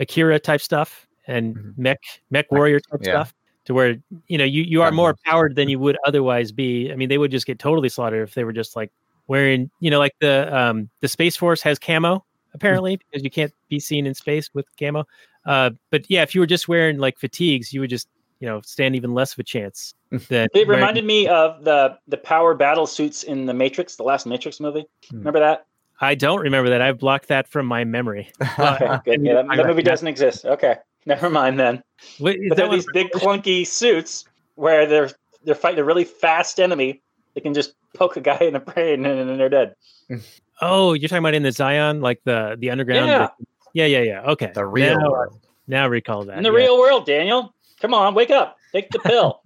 [0.01, 1.77] Akira type stuff and Mhm.
[1.77, 1.99] mech
[2.31, 3.11] mech warrior type Yeah.
[3.23, 3.33] stuff,
[3.65, 3.95] to where
[4.27, 6.91] you know you you are more powered than you would otherwise be.
[6.91, 8.91] I mean, they would just get totally slaughtered if they were just like
[9.27, 13.53] wearing you know like the um the space force has camo apparently because you can't
[13.69, 15.05] be seen in space with camo
[15.45, 18.09] uh but yeah if you were just wearing like fatigues you would just
[18.41, 19.93] you know stand even less of a chance
[20.27, 24.03] than It wearing- reminded me of the the power battle suits in the Matrix, the
[24.03, 24.85] last Matrix movie.
[25.09, 25.19] Hmm.
[25.19, 25.65] Remember that?
[26.01, 29.23] I don't remember that i've blocked that from my memory Okay, Uh, good.
[29.23, 29.83] Yeah, that, talk that about one that.
[29.85, 30.45] doesn't exist.
[30.45, 30.75] Okay,
[31.05, 31.81] never mind then.
[32.19, 34.25] Wait, But that they're one these big clunky suits
[34.55, 35.09] where they're
[35.43, 37.01] they're fighting a really fast enemy.
[37.33, 39.75] They can just poke a guy in the brain and, then they're dead.
[40.61, 43.29] oh you're talking about in the zion like the the underground Yeah.
[43.73, 45.39] yeah yeah yeah okay the real now, world.
[45.67, 46.57] now recall that In the yeah.
[46.57, 49.41] real world, Daniel, come on, wake up, take the pill.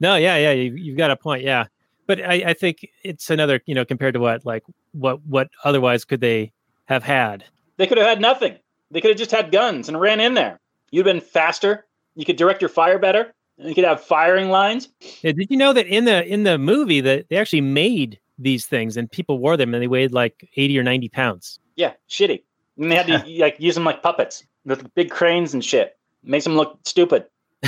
[0.00, 1.42] No, yeah, yeah, you, you've got a point.
[1.42, 1.66] Yeah,
[2.08, 6.04] but I, I think it's another, you know, compared to what, like, what, what otherwise
[6.04, 6.52] could they
[6.86, 7.44] have had?
[7.78, 8.56] they could have had nothing.
[8.90, 10.60] They could have just had guns and ran in there.
[10.90, 11.86] You'd been faster.
[12.14, 13.32] You could direct your fire better.
[13.56, 14.88] You could have firing lines.
[15.22, 18.66] Yeah, did you know that in the in the movie that they actually made these
[18.66, 21.58] things and people wore them and they weighed like eighty or ninety pounds?
[21.74, 22.42] Yeah, shitty.
[22.76, 25.96] And they had to like use them like puppets with big cranes and shit.
[26.22, 27.26] Makes them look stupid.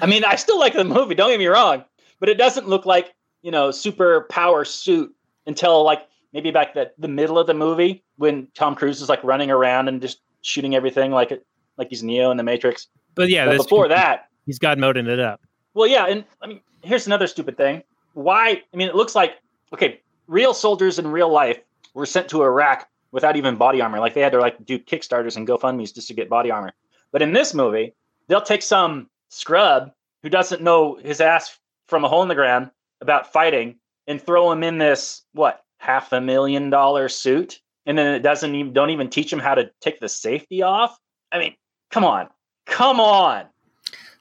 [0.00, 1.14] I mean, I still like the movie.
[1.14, 1.84] Don't get me wrong,
[2.20, 5.14] but it doesn't look like you know super power suit
[5.46, 9.22] until like maybe back the the middle of the movie when Tom Cruise is like
[9.22, 11.46] running around and just shooting everything like it
[11.76, 12.88] like he's Neo in the Matrix.
[13.14, 15.40] But yeah, But before that, he's God moding it up.
[15.74, 17.82] well, yeah, and I mean, here's another stupid thing.
[18.14, 18.62] Why?
[18.72, 19.36] I mean, it looks like
[19.72, 21.58] okay, real soldiers in real life
[21.94, 24.00] were sent to Iraq without even body armor.
[24.00, 26.72] Like they had to like do Kickstarters and GoFundmes just to get body armor.
[27.12, 27.94] But in this movie,
[28.28, 29.92] they'll take some scrub
[30.22, 31.58] who doesn't know his ass
[31.88, 32.70] from a hole in the ground
[33.00, 33.76] about fighting
[34.06, 38.54] and throw him in this what half a million dollar suit, and then it doesn't
[38.54, 40.98] even don't even teach him how to take the safety off.
[41.32, 41.54] I mean,
[41.90, 42.28] come on,
[42.66, 43.46] come on.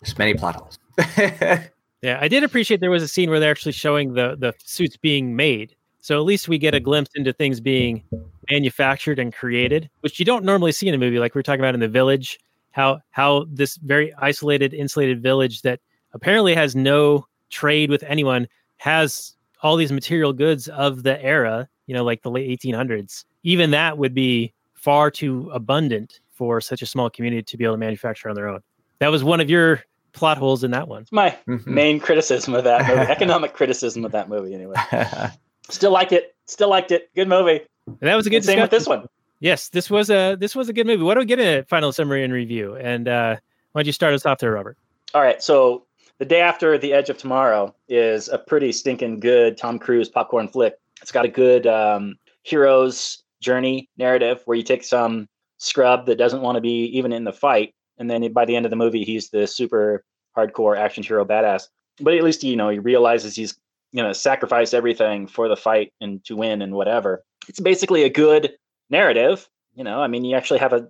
[0.01, 0.79] There's many plot holes.
[2.05, 4.95] Yeah, I did appreciate there was a scene where they're actually showing the the suits
[4.95, 5.75] being made.
[6.01, 8.03] So at least we get a glimpse into things being
[8.51, 11.17] manufactured and created, which you don't normally see in a movie.
[11.17, 12.39] Like we are talking about in the village,
[12.73, 15.79] how how this very isolated, insulated village that
[16.13, 21.67] apparently has no trade with anyone has all these material goods of the era.
[21.87, 23.25] You know, like the late 1800s.
[23.43, 27.75] Even that would be far too abundant for such a small community to be able
[27.75, 28.61] to manufacture on their own.
[28.99, 29.83] That was one of your
[30.13, 31.03] plot holes in that one.
[31.03, 31.67] It's my Mhm.
[31.67, 34.55] main criticism of that movie, economic criticism of that movie.
[34.55, 34.73] Anyway,
[35.69, 36.35] still liked it.
[36.45, 37.09] Still liked it.
[37.15, 37.61] Good movie.
[37.87, 39.05] And that was a good And same with this one.
[39.41, 41.03] Yes, this was a this was a good movie.
[41.03, 42.75] What do we get in a final summary and review?
[42.77, 43.35] And uh,
[43.73, 44.77] why don't you start us off there, Robert?
[45.13, 45.85] All right, so
[46.19, 50.47] the day after The Edge of Tomorrow is a pretty stinking good Tom Cruise popcorn
[50.47, 50.75] flick.
[51.01, 56.41] It's got a good um, hero's journey narrative where you take some scrub that doesn't
[56.41, 59.03] want to be even in the fight, and then by the end of the movie,
[59.03, 60.03] he's the super
[60.37, 61.67] hardcore action hero badass.
[61.99, 63.57] But at least you know he realizes he's
[63.91, 67.23] know sacrifice everything for the fight and to win and whatever.
[67.47, 68.53] It's basically a good
[68.89, 69.49] narrative.
[69.75, 70.87] You know, I mean, you actually have a,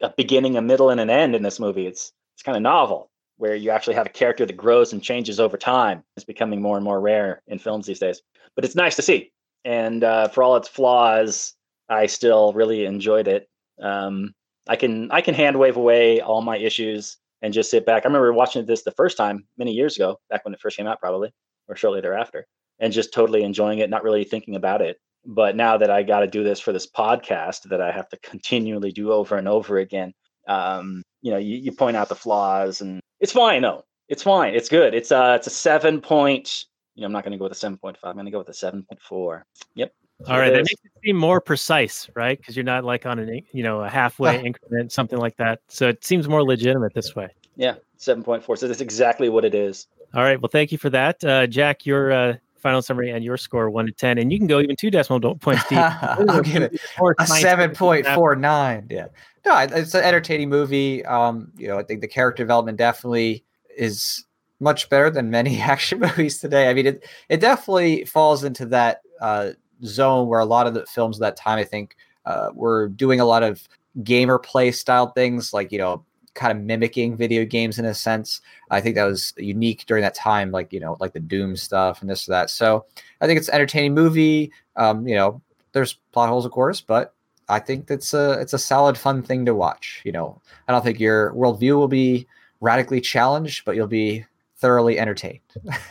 [0.00, 1.86] a beginning, a middle, and an end in this movie.
[1.86, 5.40] It's it's kind of novel where you actually have a character that grows and changes
[5.40, 6.02] over time.
[6.16, 8.20] is becoming more and more rare in films these days,
[8.54, 9.32] but it's nice to see.
[9.64, 11.54] And uh, for all its flaws,
[11.88, 13.48] I still really enjoyed it.
[13.80, 14.34] Um,
[14.68, 18.04] I can I can hand wave away all my issues and just sit back.
[18.04, 20.86] I remember watching this the first time many years ago, back when it first came
[20.86, 21.32] out, probably
[21.68, 22.46] or shortly thereafter,
[22.78, 24.98] and just totally enjoying it, not really thinking about it.
[25.24, 28.18] But now that I got to do this for this podcast that I have to
[28.22, 30.12] continually do over and over again,
[30.46, 33.62] um, you know, you, you point out the flaws, and it's fine.
[33.62, 34.54] No, it's fine.
[34.54, 34.94] It's good.
[34.94, 36.66] It's uh, it's a seven point.
[36.94, 38.10] You know, I'm not going to go with a seven point five.
[38.10, 39.46] I'm going to go with a seven point four.
[39.74, 39.92] Yep.
[40.26, 42.36] All right, it that makes it seem more precise, right?
[42.36, 45.60] Because you're not like on an you know a halfway increment, something like that.
[45.68, 47.28] So it seems more legitimate this way.
[47.56, 48.56] Yeah, seven point four.
[48.56, 49.86] So that's exactly what it is.
[50.14, 51.86] All right, well, thank you for that, uh, Jack.
[51.86, 54.76] Your uh, final summary and your score one to ten, and you can go even
[54.76, 55.78] two decimal points deep.
[55.78, 56.80] I'll give it
[57.18, 58.86] a seven point four nine.
[58.90, 59.06] Yeah,
[59.44, 61.04] no, it's an entertaining movie.
[61.06, 63.44] Um, you know, I think the character development definitely
[63.76, 64.24] is
[64.60, 66.68] much better than many action movies today.
[66.68, 69.50] I mean, it it definitely falls into that uh,
[69.84, 71.96] zone where a lot of the films of that time, I think,
[72.26, 73.66] uh, were doing a lot of
[74.02, 76.04] gamer play style things, like you know,
[76.34, 78.40] kind of mimicking video games in a sense.
[78.70, 82.00] I think that was unique during that time, like you know, like the Doom stuff
[82.00, 82.50] and this or that.
[82.50, 82.86] So
[83.20, 84.52] I think it's an entertaining movie.
[84.76, 85.40] Um, you know,
[85.72, 87.14] there's plot holes, of course, but
[87.48, 90.02] I think that's a it's a solid, fun thing to watch.
[90.04, 92.26] You know, I don't think your worldview will be
[92.60, 94.24] radically challenged, but you'll be
[94.56, 95.40] thoroughly entertained.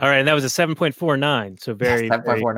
[0.00, 1.58] All right, and that was a seven point four nine.
[1.58, 2.54] So very, seven point very four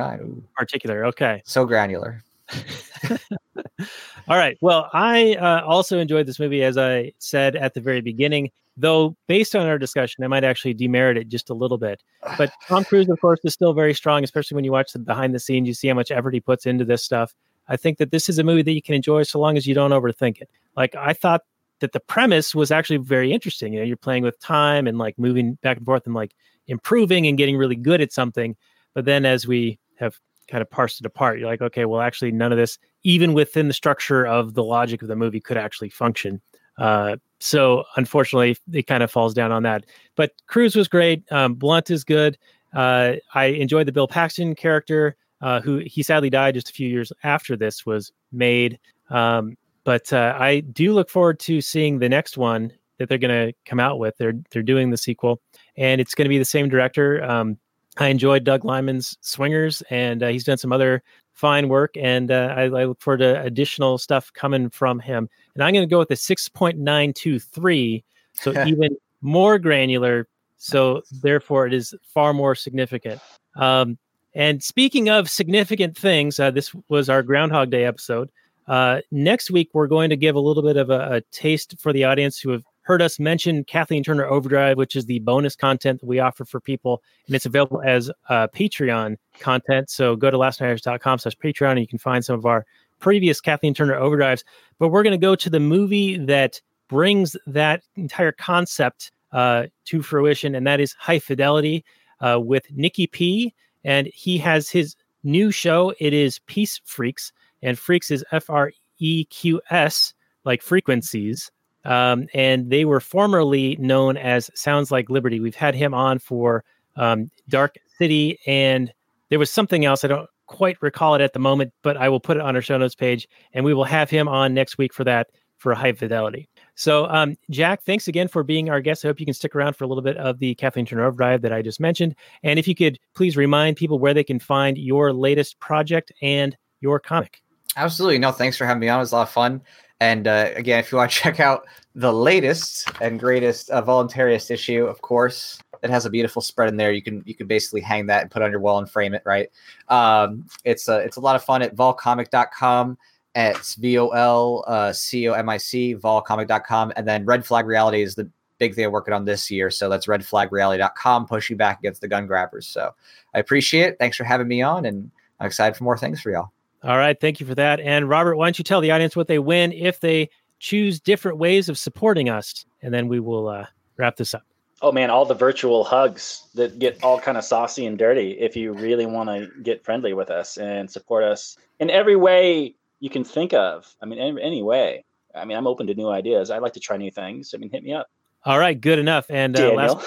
[0.57, 1.07] particular.
[1.07, 1.42] Okay.
[1.46, 2.22] So granular.
[4.28, 4.57] All right.
[4.61, 8.51] Well, I uh, also enjoyed this movie, as I said at the very beginning.
[8.76, 12.03] Though, based on our discussion, I might actually demerit it just a little bit.
[12.38, 15.34] But Tom Cruise, of course, is still very strong, especially when you watch the behind
[15.34, 15.68] the scenes.
[15.68, 17.34] You see how much effort he puts into this stuff.
[17.68, 19.74] I think that this is a movie that you can enjoy so long as you
[19.74, 20.51] don't overthink it.
[20.76, 21.42] Like I thought
[21.80, 23.72] that the premise was actually very interesting.
[23.72, 26.34] You know, you're playing with time and like moving back and forth and like
[26.66, 28.57] improving and getting really good at something.
[28.94, 30.18] But then as we have
[30.51, 33.68] kind of parsed it apart, you're like, okay, well, actually, none of this, even within
[33.68, 36.40] the structure of the logic of the movie, could actually function.
[36.78, 39.86] Uh, so unfortunately, it kind of falls down on that.
[40.16, 41.30] But Cruise was great.
[41.30, 42.36] Um, Blunt is good.
[42.74, 46.88] Uh, I enjoyed the Bill Paxton character, uh, who he sadly died just a few
[46.88, 48.78] years after this was made.
[49.09, 53.48] Um, but uh, I do look forward to seeing the next one that they're going
[53.48, 54.16] to come out with.
[54.18, 55.40] They're they're doing the sequel,
[55.76, 57.24] and it's going to be the same director.
[57.24, 57.59] Um,
[57.99, 61.03] I enjoyed Doug Liman's Swingers, and uh, he's done some other
[61.34, 61.95] fine work.
[61.97, 65.28] And uh, I, I look forward to additional stuff coming from him.
[65.55, 69.59] And I'm going to go with a six point nine two three, so even more
[69.59, 70.28] granular.
[70.59, 73.20] So therefore, it is far more significant.
[73.57, 73.99] Um,
[74.34, 78.30] and speaking of significant things, uh, this was our Groundhog Day episode.
[78.68, 81.93] Uh, next week, we're going to give a little bit of a, a taste for
[81.93, 86.00] the audience who have heard us mention Kathleen Turner Overdrive, which is the bonus content
[86.00, 89.90] that we offer for people, and it's available as uh, Patreon content.
[89.90, 92.64] So go to lastnighters.com slash Patreon, and you can find some of our
[92.98, 94.44] previous Kathleen Turner Overdrives.
[94.78, 100.02] But we're going to go to the movie that brings that entire concept uh, to
[100.02, 101.84] fruition, and that is High Fidelity
[102.20, 103.54] uh, with Nikki P.
[103.84, 105.94] And he has his new show.
[106.00, 110.12] It is Peace Freqs, and Freqs is F R E Q S,
[110.44, 111.50] like frequencies.
[111.84, 115.40] Um, and they were formerly known as Sounds Like Liberty.
[115.40, 116.64] We've had him on for
[116.96, 118.92] um, Dark City, and
[119.30, 120.04] there was something else.
[120.04, 122.62] I don't quite recall it at the moment, but I will put it on our
[122.62, 125.28] show notes page, and we will have him on next week for that
[125.58, 126.48] for high fidelity.
[126.74, 129.04] So, um, Jack, thanks again for being our guest.
[129.04, 131.42] I hope you can stick around for a little bit of the Kathleen Turner Overdrive
[131.42, 132.16] that I just mentioned.
[132.42, 136.56] And if you could please remind people where they can find your latest project and
[136.80, 137.42] your comic.
[137.76, 138.18] Absolutely.
[138.18, 138.98] No, thanks for having me on.
[138.98, 139.60] It was a lot of fun.
[140.01, 144.51] And uh, again, if you want to check out the latest and greatest uh, voluntarist
[144.51, 146.92] issue, of course, it has a beautiful spread in there.
[146.92, 149.22] You can you can basically hang that and put on your wall and frame it.
[149.24, 149.51] Right.
[149.88, 152.98] Um, it's a it's a lot of fun at volcomic.com.
[153.34, 157.66] It's V O L uh, C O M I C volcomic.com, and then Red Flag
[157.66, 158.28] Reality is the
[158.59, 159.70] big thing I'm working on this year.
[159.70, 162.66] So that's redflagreality.com, pushing back against the gun grabbers.
[162.66, 162.94] So
[163.34, 163.96] I appreciate it.
[163.98, 166.53] Thanks for having me on, and I'm excited for more things for y'all.
[166.82, 167.18] All right.
[167.18, 167.80] Thank you for that.
[167.80, 171.38] And Robert, why don't you tell the audience what they win if they choose different
[171.38, 172.64] ways of supporting us?
[172.82, 173.66] And then we will uh,
[173.96, 174.42] wrap this up.
[174.82, 178.30] Oh man, all the virtual hugs that get all kind of saucy and dirty.
[178.32, 182.74] If you really want to get friendly with us and support us in every way
[182.98, 185.04] you can think of, I mean, any, any way.
[185.34, 186.50] I mean, I'm open to new ideas.
[186.50, 187.52] I like to try new things.
[187.54, 188.08] I mean, hit me up,
[188.44, 188.78] All right.
[188.80, 189.26] Good enough.
[189.28, 189.98] And uh, last,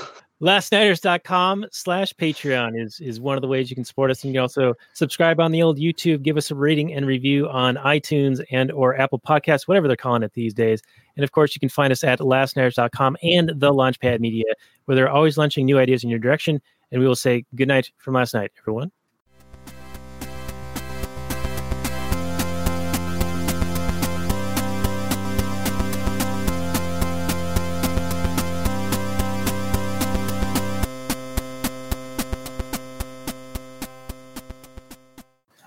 [0.43, 4.21] lastnighters.com slash patreon is is one of the ways you can support us.
[4.23, 7.47] And you can also subscribe on the old youtube give us a rating and review
[7.47, 10.81] on itunes and or apple podcasts whatever they're calling it these days.
[11.15, 14.53] And of course you can find us at lastnighters.com and the launchpad media
[14.85, 16.61] where they're always launching new ideas in your direction.
[16.91, 18.91] And we will say good night from last night everyone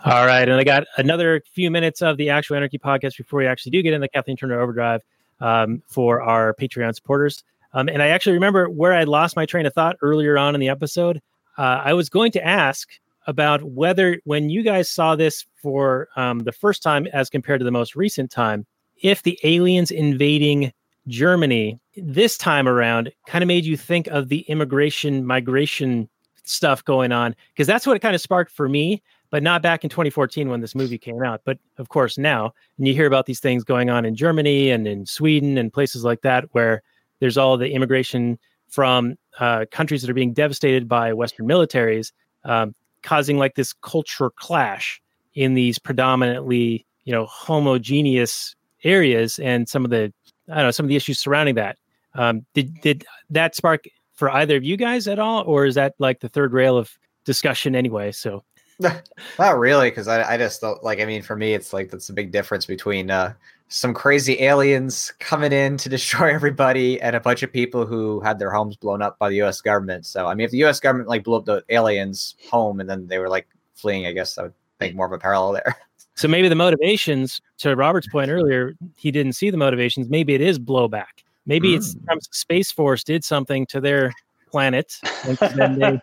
[0.07, 3.47] All right, and I got another few minutes of the Actual Anarchy podcast before we
[3.49, 5.01] actually do get in the Kathleen Turner Overdrive
[5.41, 7.43] um, for our Patreon supporters.
[7.73, 10.61] Um, and I actually remember where I lost my train of thought earlier on in
[10.61, 11.21] the episode.
[11.59, 12.89] Uh, I was going to ask
[13.27, 17.65] about whether, when you guys saw this for um, the first time as compared to
[17.65, 18.65] the most recent time,
[19.03, 20.73] if the aliens invading
[21.09, 26.09] Germany this time around kind of made you think of the immigration migration
[26.45, 29.85] stuff going on because that's what it kind of sparked for me but not back
[29.85, 31.43] in 2014 when this movie came out.
[31.45, 34.87] But of course, now, and you hear about these things going on in Germany and
[34.87, 36.83] in Sweden and places like that, where
[37.21, 42.13] there's all the immigration from uh, countries that are being devastated by Western militaries,
[42.45, 45.01] um, causing like this culture clash
[45.35, 48.55] in these predominantly, you know, homogeneous
[48.85, 50.13] areas, and some of the,
[50.51, 51.79] I don't know, some of the issues surrounding that.
[52.15, 55.95] Um, did did that spark for either of you guys at all, or is that
[55.99, 56.91] like the third rail of
[57.25, 58.13] discussion anyway?
[58.13, 58.43] So
[59.39, 61.01] Not really, because I, I just don't like.
[61.01, 63.33] I mean, for me, it's like that's a big difference between uh,
[63.69, 68.39] some crazy aliens coming in to destroy everybody and a bunch of people who had
[68.39, 69.61] their homes blown up by the U.S.
[69.61, 70.07] government.
[70.07, 70.81] So, I mean, if the U.S.
[70.81, 74.37] government like blew up the aliens' home and then they were like fleeing, I guess
[74.39, 75.77] I would make more of a parallel there.
[76.19, 80.09] So maybe the motivations, to Robert's point earlier, he didn't see the motivations.
[80.09, 81.05] Maybe it is blowback.
[81.45, 81.77] Maybe mm.
[81.77, 81.95] it's
[82.31, 84.15] Space Force did something to their
[84.51, 86.01] planet, and then they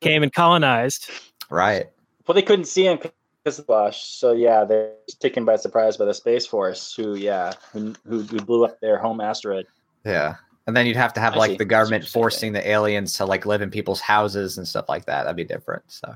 [0.00, 1.10] came and colonized.
[1.50, 1.86] Right.
[2.26, 4.02] Well, they couldn't see him because of the Bosch.
[4.02, 8.40] So yeah, they're taken by surprise by the Space Force, who yeah, who, who, who
[8.40, 9.66] blew up their home asteroid.
[10.04, 10.36] Yeah.
[10.66, 11.56] And then you'd have to have I like see.
[11.56, 15.22] the government forcing the aliens to like live in people's houses and stuff like that.
[15.22, 15.82] That'd be different.
[15.86, 16.14] So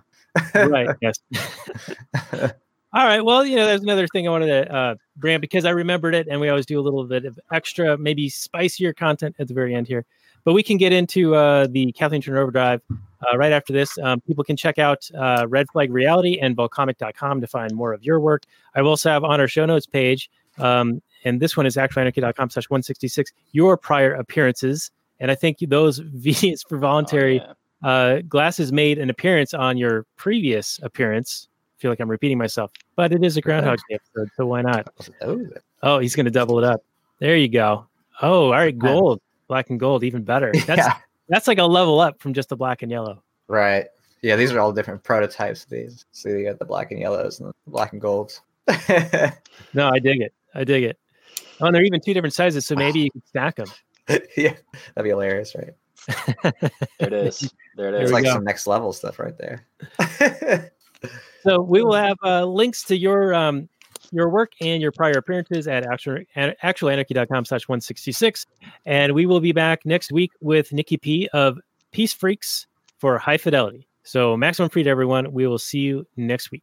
[0.55, 0.95] right.
[1.01, 1.19] Yes.
[2.95, 3.25] All right.
[3.25, 6.15] Well, you know, there's another thing I wanted to uh, bring up because I remembered
[6.15, 9.55] it, and we always do a little bit of extra, maybe spicier content at the
[9.55, 10.05] very end here.
[10.45, 12.83] But we can get into uh, the Kathleen Turner Overdrive
[13.31, 13.97] uh, right after this.
[13.99, 18.05] Um, people can check out uh, Red Flag Reality and Volcomic.com to find more of
[18.05, 18.45] your work.
[18.75, 22.51] I will also have on our show notes page, um, and this one is actualanarchy.com
[22.51, 24.91] slash 166, your prior appearances.
[25.21, 27.89] And I think those V's for voluntary oh, yeah.
[27.89, 31.49] uh, glasses made an appearance on your previous appearance
[31.83, 34.87] feel like I'm repeating myself, but it is a Groundhog Day episode, so why not?
[35.83, 36.83] Oh, he's going to double it up.
[37.19, 37.87] There you go.
[38.23, 40.53] Oh, all right, gold, black and gold, even better.
[40.67, 40.95] That's yeah.
[41.29, 43.23] That's like a level up from just the black and yellow.
[43.49, 43.87] Right.
[44.23, 46.05] Yeah, these are all different prototypes of these.
[46.13, 48.41] So you got the black and yellows and the black and golds.
[49.75, 50.33] no, I dig it.
[50.55, 50.99] I dig it.
[51.61, 53.69] Oh, and they're even two different sizes, so maybe you can stack them.
[54.37, 54.55] yeah,
[54.95, 55.75] that'd be hilarious, right?
[56.99, 57.53] there it is.
[57.77, 58.03] There it is.
[58.03, 58.33] It's like go.
[58.33, 59.67] some next level stuff right there
[61.43, 63.69] so we will have uh, links to your um,
[64.13, 68.47] your work and your prior appearances at actual, actualanarchy.com slash 166.
[68.87, 71.59] And we will be back next week with Nikki P of
[71.91, 72.67] Peace Freqs
[72.99, 73.89] for High Fidelity.
[74.05, 75.33] So maximum free to everyone.
[75.33, 76.63] We will see you next week.